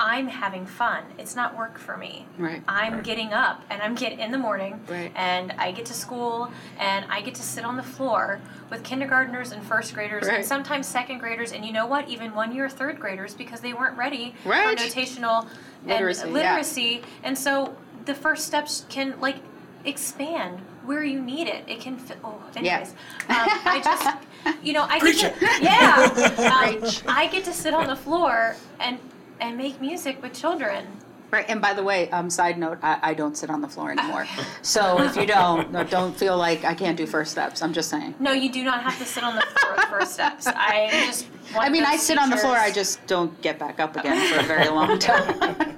[0.00, 2.62] i'm having fun it's not work for me Right.
[2.66, 5.12] i'm getting up and i'm getting in the morning Right.
[5.14, 6.50] and i get to school
[6.80, 10.38] and i get to sit on the floor with kindergartners and first graders Right.
[10.38, 13.72] and sometimes second graders and you know what even one year third graders because they
[13.72, 14.76] weren't ready Right.
[14.80, 15.46] for notational
[15.86, 16.42] Literacy, and yeah.
[16.54, 19.36] literacy and so the first steps can like
[19.84, 22.90] expand where you need it it can fit oh anyways
[23.28, 27.74] um, i just you know i Preach get to, yeah um, i get to sit
[27.74, 28.98] on the floor and
[29.40, 30.86] and make music with children
[31.30, 33.90] Right, and by the way, um, side note, I, I don't sit on the floor
[33.90, 34.24] anymore.
[34.62, 37.60] so if you don't, no, don't feel like I can't do first steps.
[37.60, 38.14] I'm just saying.
[38.20, 41.26] no you do not have to sit on the floor with first steps i just
[41.52, 42.56] one I mean, I those sit on the floor.
[42.56, 45.73] I just don't get back up again for a very long time.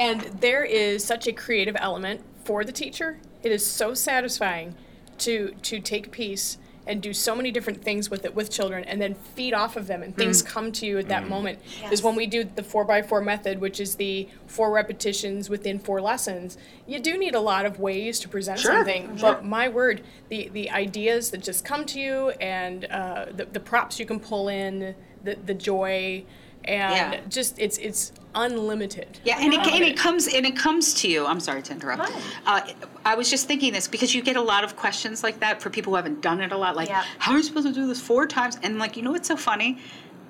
[0.00, 3.18] And there is such a creative element for the teacher.
[3.42, 4.74] It is so satisfying
[5.18, 8.82] to to take a piece and do so many different things with it with children
[8.84, 11.58] and then feed off of them and things come to you at that moment.
[11.92, 15.78] Is when we do the four by four method, which is the four repetitions within
[15.78, 19.18] four lessons, you do need a lot of ways to present Sure, something.
[19.20, 23.60] But my word, the the ideas that just come to you and uh, the, the
[23.60, 26.24] props you can pull in, the the joy
[26.64, 27.20] and Yeah.
[27.28, 29.18] just it's it's unlimited.
[29.24, 31.26] Yeah, and it, and it comes and it comes to you.
[31.26, 32.10] I'm sorry to interrupt.
[32.46, 32.60] Uh,
[33.04, 35.70] I was just thinking this because you get a lot of questions like that for
[35.70, 36.76] people who haven't done it a lot.
[36.76, 37.04] Like, Yeah.
[37.18, 38.58] how are you supposed to do this four times?
[38.62, 39.78] And like, you know what's so funny?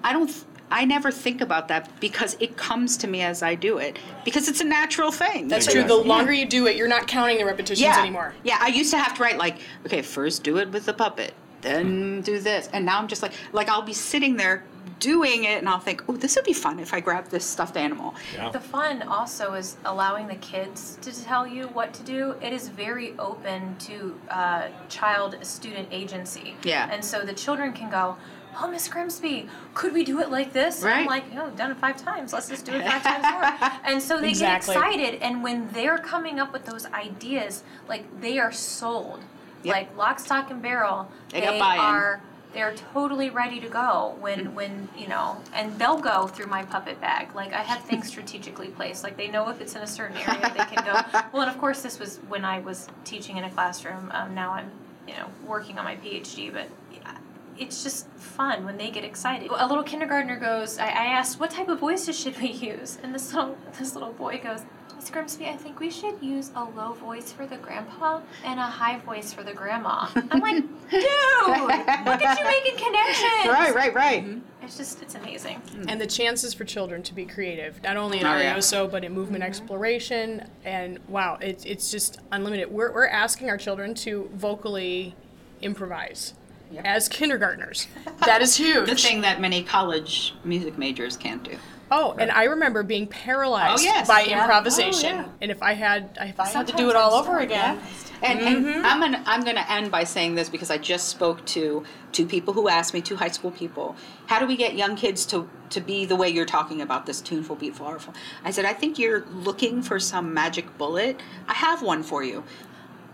[0.03, 0.29] I don't.
[0.29, 3.99] th- I never think about that because it comes to me as I do it
[4.25, 5.49] because it's a natural thing.
[5.49, 5.97] That's It's- true.
[5.97, 7.99] The longer you do it, you're not counting the repetitions yeah.
[8.01, 8.35] anymore.
[8.45, 11.35] Yeah, I used to have to write like, okay, first do it with the puppet,
[11.63, 14.65] then do this, and now I'm just like, like I'll be sitting there
[14.99, 17.77] doing it, and I'll think, oh, this would be fun if I grab this stuffed
[17.79, 18.15] animal.
[18.35, 18.51] Yeah.
[18.51, 22.35] The fun also is allowing the kids to tell you what to do.
[22.43, 26.55] It is very open to uh, child student agency.
[26.65, 26.89] Yeah.
[26.93, 28.17] And so the children can go,
[28.61, 30.83] Oh, Miss Grimsby, could we do it like this?
[30.83, 31.09] And I'm Right.
[31.09, 32.33] like, no, done it five times.
[32.33, 33.71] Let's just do it five times more.
[33.85, 34.75] And so they Exactly.
[34.75, 35.23] get excited.
[35.23, 39.21] And when they're coming up with those ideas, like they are sold.
[39.63, 39.75] Yep.
[39.75, 41.11] Like lock, stock, and barrel.
[41.31, 46.27] They got are they're totally ready to go when when you know and they'll go
[46.27, 47.35] through my puppet bag.
[47.35, 49.05] Like i have things strategically placed.
[49.05, 51.21] Like they know if it's in a certain area they can go.
[51.33, 54.11] Well and of course this was when i was teaching in a classroom.
[54.13, 54.71] Um, now i'm
[55.07, 57.17] you know working on my phd but yeah,
[57.59, 59.51] it's just fun when they get excited.
[59.51, 62.99] A little kindergartner goes I, I asked what type of voices should we use?
[63.03, 64.63] And this little this little boy goes
[65.01, 68.65] Miss Grimsby, I think we should use a low voice for the grandpa and a
[68.65, 70.07] high voice for the grandma.
[70.15, 70.57] I'm like,
[70.91, 73.47] dude, look at you making connections.
[73.47, 74.23] Right, right, right.
[74.23, 74.41] Mm-hmm.
[74.63, 75.63] It's just, it's amazing.
[75.71, 75.87] Mm.
[75.89, 78.55] And the chances for children to be creative, not only in Oh, yeah.
[78.55, 79.49] arioso, but in movement mm-hmm.
[79.49, 80.47] exploration.
[80.67, 82.71] And wow, it's, it's just unlimited.
[82.71, 85.15] We're, we're asking our children to vocally
[85.63, 86.35] improvise
[86.73, 86.85] Yep.
[86.85, 87.89] as kindergartners.
[88.27, 88.89] That is huge.
[88.89, 91.57] The thing that many college music majors can't do.
[91.91, 94.07] Oh, and I remember being paralyzed Oh, yes.
[94.07, 94.43] by Yeah.
[94.43, 95.17] improvisation.
[95.17, 95.29] Oh, yeah.
[95.43, 97.81] And if I had if I had to do it all I'm over still again,
[98.23, 98.87] And, and mm-hmm.
[98.87, 102.55] I'm gonna I'm gonna end by saying this because I just spoke to two people
[102.55, 105.81] who asked me, two high school people, how do we get young kids to to
[105.81, 108.15] be the way you're talking about this tuneful, beatful, artful?
[108.45, 111.21] I said, I think you're looking for some magic bullet.
[111.49, 112.45] I have one for you.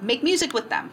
[0.00, 0.90] Make music with them.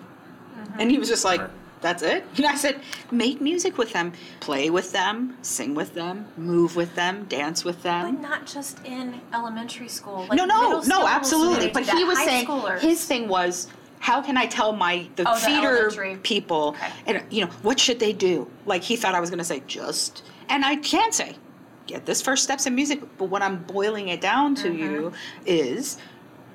[0.58, 0.80] Mm-hmm.
[0.80, 1.42] And he was just like,
[1.84, 2.26] that's it?
[2.38, 2.82] And I said,
[3.12, 7.84] make music with them, play with them, sing with them, move with them, dance with
[7.84, 8.16] them.
[8.16, 10.26] But not just in elementary school.
[10.28, 11.70] Like no, no, no, absolutely.
[11.70, 12.80] But he was saying schoolers.
[12.80, 13.68] his thing was
[14.00, 16.92] how can I tell my the Oh, the feeder people Okay.
[17.08, 18.50] and you know what should they do?
[18.66, 21.36] Like he thought I was going to say just and I can't say
[21.88, 25.44] get this first steps in music, but what I'm boiling it down to you Mm-hmm.
[25.46, 25.98] is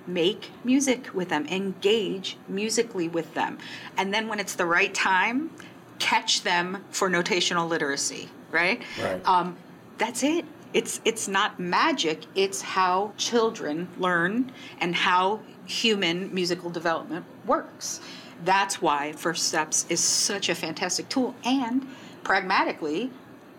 [0.09, 3.59] make music with them, engage musically with them.
[3.96, 5.50] And then when it's the right time,
[5.98, 8.82] catch them for notational literacy, right?
[9.00, 9.26] Right.
[9.28, 9.56] Um,
[9.98, 10.44] that's it.
[10.72, 18.00] It's it's not magic, it's how children learn and how human musical development works.
[18.44, 21.86] That's why First Steps is such a fantastic tool and
[22.22, 23.11] pragmatically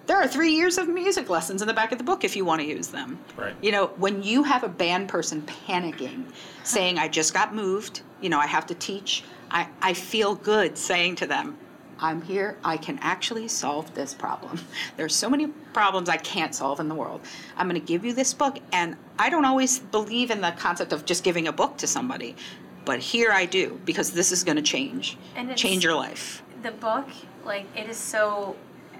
[0.09, 2.43] there are three years of music lessons in the back of the book if you
[2.43, 3.19] want to use them.
[3.37, 3.53] Right.
[3.61, 6.23] You know, when you have a band person panicking,
[6.63, 10.79] saying, I just got moved, you know, I have to teach, I, I feel good
[10.79, 11.59] saying to them,
[11.99, 14.59] I'm here, I can actually solve this problem.
[14.97, 17.21] There's so many problems I can't solve in the world.
[17.55, 20.91] I'm going to give you this book, and I don't always believe in the concept
[20.91, 22.35] of just giving a book to somebody,
[22.83, 26.41] but here I do because this is going to change, And change your life.
[26.63, 27.07] the book,
[27.45, 28.55] like it is so,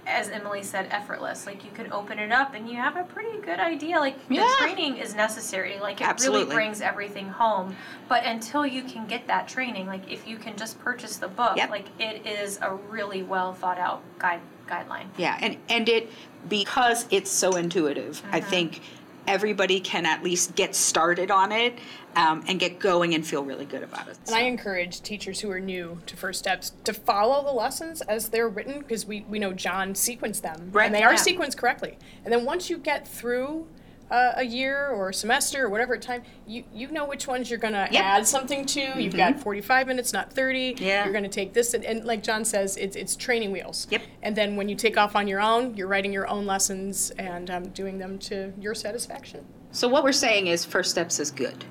[0.10, 1.46] as Emily said, effortless.
[1.46, 4.00] Like you could open it up and you have a pretty good idea.
[4.00, 4.42] Like Yeah.
[4.42, 5.80] the training is necessary.
[5.80, 6.44] Like it Absolutely.
[6.46, 7.76] really brings everything home.
[8.08, 11.58] But until you can get that training, like if you can just purchase the book,
[11.58, 11.70] Yep.
[11.70, 15.08] like it is a really well thought out guide guideline.
[15.18, 16.12] Yeah, and and it
[16.48, 18.50] because it's so intuitive, I mm-hmm.
[18.50, 18.82] think
[19.30, 21.78] everybody can at least get started on it
[22.16, 24.18] um, and get going and feel really good about it.
[24.26, 28.30] And I encourage teachers who are new to First Steps to follow the lessons as
[28.30, 30.70] they're written because we, we know John sequenced them.
[30.72, 31.20] Right, And they are yeah.
[31.20, 31.98] sequenced correctly.
[32.26, 33.68] And then once you get through
[34.12, 37.60] uh, a year or a semester or whatever time, you, you know which ones you're
[37.60, 38.04] going to Yep.
[38.04, 39.02] add something to.
[39.02, 40.76] You've got 45 minutes, not 30.
[40.80, 41.04] Yeah.
[41.04, 41.74] You're going to take this.
[41.74, 43.88] And, and like John says, it's, it's training wheels.
[43.90, 44.02] Yep.
[44.24, 47.50] And then when you take off on your own, you're writing your own lessons and
[47.52, 49.46] um, doing them to your satisfaction.
[49.72, 51.66] so what we're saying is first steps is good.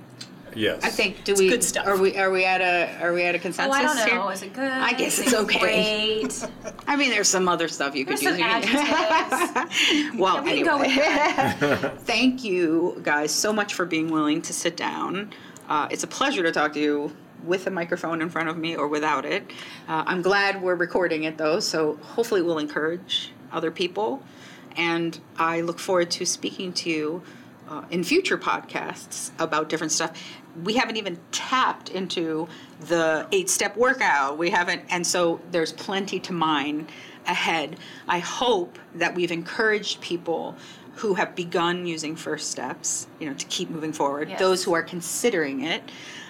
[0.55, 0.82] Yes.
[0.84, 1.86] I think do we good stuff.
[1.86, 4.22] are we are we at a are we at a Oh, consensus I don't know.
[4.24, 4.32] here?
[4.32, 4.70] Is it good?
[4.70, 5.59] I guess Is it's it okay.
[5.59, 6.46] Great.
[6.86, 8.74] I mean, there's some other stuff you could There's some use.
[8.74, 10.18] adjectives.
[10.18, 11.94] well, we can go with anyway.
[12.01, 15.32] thank you guys so much for being willing to sit down.
[15.68, 18.74] Uh, it's a pleasure to talk to you with a microphone in front of me
[18.74, 19.44] or without it.
[19.86, 24.22] Uh, I'm glad we're recording it though, so hopefully we'll encourage other people.
[24.76, 27.22] And I look forward to speaking to you
[27.68, 30.20] uh, in future podcasts about different stuff.
[30.64, 32.48] We haven't even tapped into
[32.80, 34.38] the eight step workout.
[34.38, 36.88] We haven't, and so there's plenty to mine
[37.26, 37.76] ahead.
[38.08, 40.56] I hope that we've encouraged people
[40.96, 44.28] who have begun using first steps, you know, to keep moving forward.
[44.30, 44.40] Yes.
[44.40, 45.82] Those who are considering it,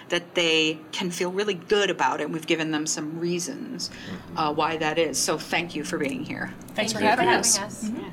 [0.09, 2.25] that they can feel really good about it.
[2.25, 3.89] And we've given them some reasons
[4.35, 5.17] uh, why that is.
[5.17, 6.53] So thank you for being here.
[6.75, 7.57] Thanks for Thank you having for us.
[7.57, 8.11] having us.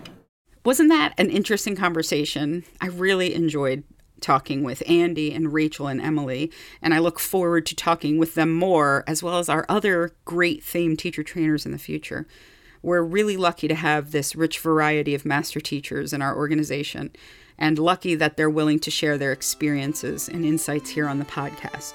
[0.66, 2.64] Wasn't that an interesting conversation?
[2.80, 3.84] I really enjoyed
[4.20, 6.50] talking with Andy and Rachel and Emily,
[6.82, 10.64] and I look forward to talking with them more, as well as our other great
[10.64, 12.26] FAME teacher trainers in the future.
[12.82, 17.12] We're really lucky to have this rich variety of master teachers in our organization,
[17.56, 21.94] and lucky that they're willing to share their experiences and insights here on the podcast.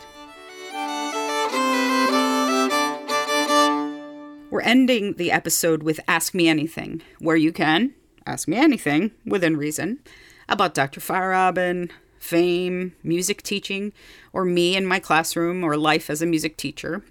[4.49, 7.95] We're ending the episode with Ask Me Anything, where you can
[8.25, 9.99] ask me anything within reason
[10.47, 10.99] about Dr.
[10.99, 13.93] Feierabend, FAME, music teaching,
[14.31, 17.03] or me in my classroom or life as a music teacher.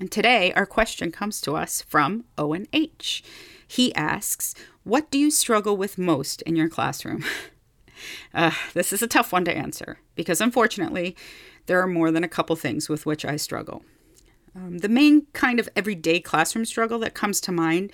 [0.00, 3.22] And today, our question comes to us from Owen H.
[3.66, 4.54] He asks,
[4.84, 7.24] What do you struggle with most in your classroom?
[8.32, 11.16] Uh, this is a tough one to answer because unfortunately,
[11.66, 13.82] there are more than a couple things with which I struggle.
[14.54, 17.92] Um, the main kind of everyday classroom struggle that comes to mind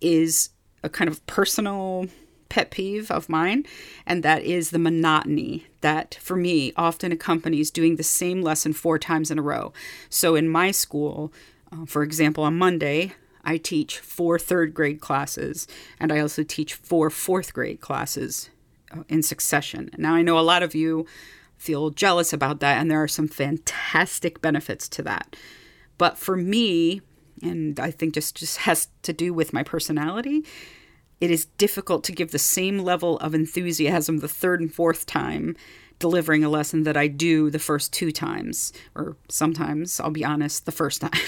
[0.00, 0.50] is
[0.82, 2.06] a kind of personal
[2.48, 3.64] pet peeve of mine,
[4.04, 8.98] and that is the monotony that, for me, often accompanies doing the same lesson four
[8.98, 9.72] times in a row.
[10.10, 11.32] So, in my school,
[11.72, 15.66] uh, for example, on Monday, I teach four third grade classes,
[15.98, 18.50] and I also teach four fourth grade classes
[18.92, 19.90] uh, in succession.
[19.96, 21.06] Now, I know a lot of you
[21.56, 25.36] feel jealous about that, and there are some fantastic benefits to that.
[25.98, 27.02] But for me,
[27.42, 30.44] and I think just just has to do with my personality,
[31.20, 35.56] it is difficult to give the same level of enthusiasm the third and fourth time
[35.98, 40.66] delivering a lesson that I do the first two times, or sometimes, I'll be honest,
[40.66, 41.12] the first time.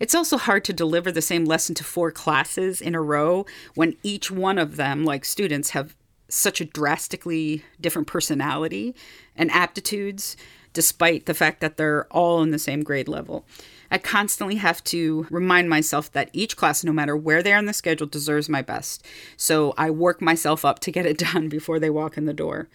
[0.00, 3.94] It's also hard to deliver the same lesson to four classes in a row when
[4.02, 5.94] each one of them, like students, have
[6.28, 8.96] such a drastically different personality
[9.36, 10.36] and aptitudes,
[10.72, 13.44] despite the fact that they're all in the same grade level.
[13.90, 17.66] I constantly have to remind myself that each class, no matter where they are on
[17.66, 19.04] the schedule, deserves my best.
[19.36, 22.68] So I work myself up to get it done before they walk in the door.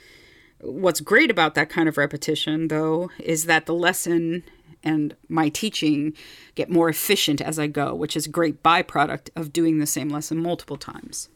[0.59, 4.43] What's great about that kind of repetition, though, is that the lesson
[4.83, 6.13] and my teaching
[6.55, 10.09] get more efficient as I go, which is a great byproduct of doing the same
[10.09, 11.29] lesson multiple times.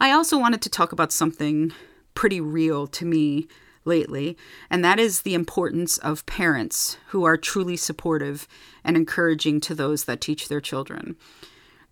[0.00, 1.72] I also wanted to talk about something
[2.14, 3.46] pretty real to me
[3.86, 4.36] lately,
[4.68, 8.46] and that is the importance of parents who are truly supportive
[8.84, 11.16] and encouraging to those that teach their children.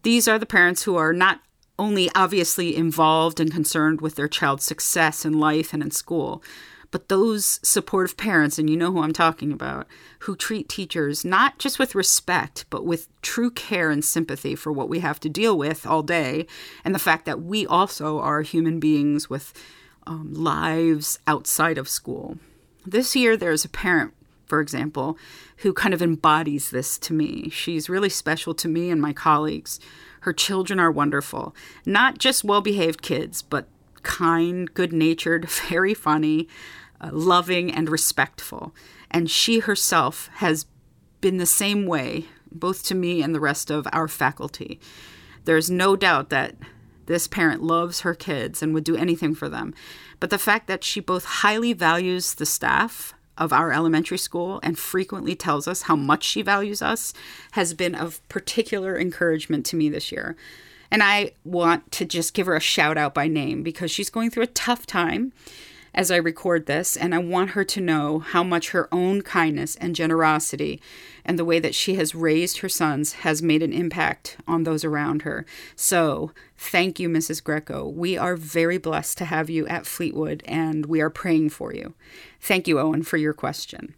[0.03, 1.40] These are the parents who are not
[1.78, 6.42] only obviously involved and concerned with their child's success in life and in school,
[6.90, 9.88] but those supportive parents, and you know who I'm talking about,
[10.20, 14.88] who treat teachers not just with respect, but with true care and sympathy for what
[14.88, 16.47] we have to deal with all day,
[16.84, 19.53] and the fact that we also are human beings with
[20.07, 22.38] um, lives outside of school.
[22.86, 24.12] This year, there's a parent,
[24.46, 25.16] for example,
[25.59, 27.48] who kind of embodies this to me.
[27.50, 29.80] She's really special to me and my colleagues.
[30.20, 33.68] Her children are wonderful, not just well behaved kids, but
[34.02, 36.48] kind, good natured, very funny
[37.00, 38.74] uh, loving, and respectful.
[39.11, 40.66] And she herself has
[41.20, 44.80] been the same way, both to me and the rest of our faculty.
[45.44, 46.55] There's no doubt that
[47.07, 49.74] this parent loves her kids and would do anything for them.
[50.20, 54.78] But the fact that she both highly values the staff of our elementary school and
[54.78, 57.12] frequently tells us how much she values us
[57.52, 60.36] has been of particular encouragement to me this year.
[60.90, 64.30] And I want to just give her a shout out by name because she's going
[64.30, 65.32] through a tough time
[65.95, 69.76] as I record this, and I want her to know how much her own kindness
[69.76, 70.82] and generosity
[71.24, 74.84] and the way that she has raised her sons has made an impact on those
[74.84, 75.47] around her.
[75.76, 77.42] So, thank you, Mrs.
[77.42, 77.88] Greco.
[77.88, 81.95] We are very blessed to have you at Fleetwood, and we are praying for you.
[82.40, 83.95] Thank you, Owen, for your question.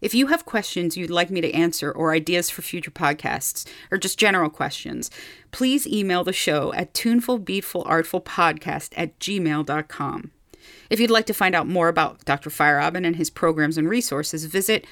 [0.00, 3.98] If you have questions you'd like me to answer or ideas for future podcasts, or
[3.98, 5.10] just general questions,
[5.50, 10.30] please email the show at tunefulbeatfulartfulpodcast at gmail.com.
[10.90, 12.48] If you'd like to find out more about Dr.
[12.50, 14.86] Feierabend and his programs and resources, visit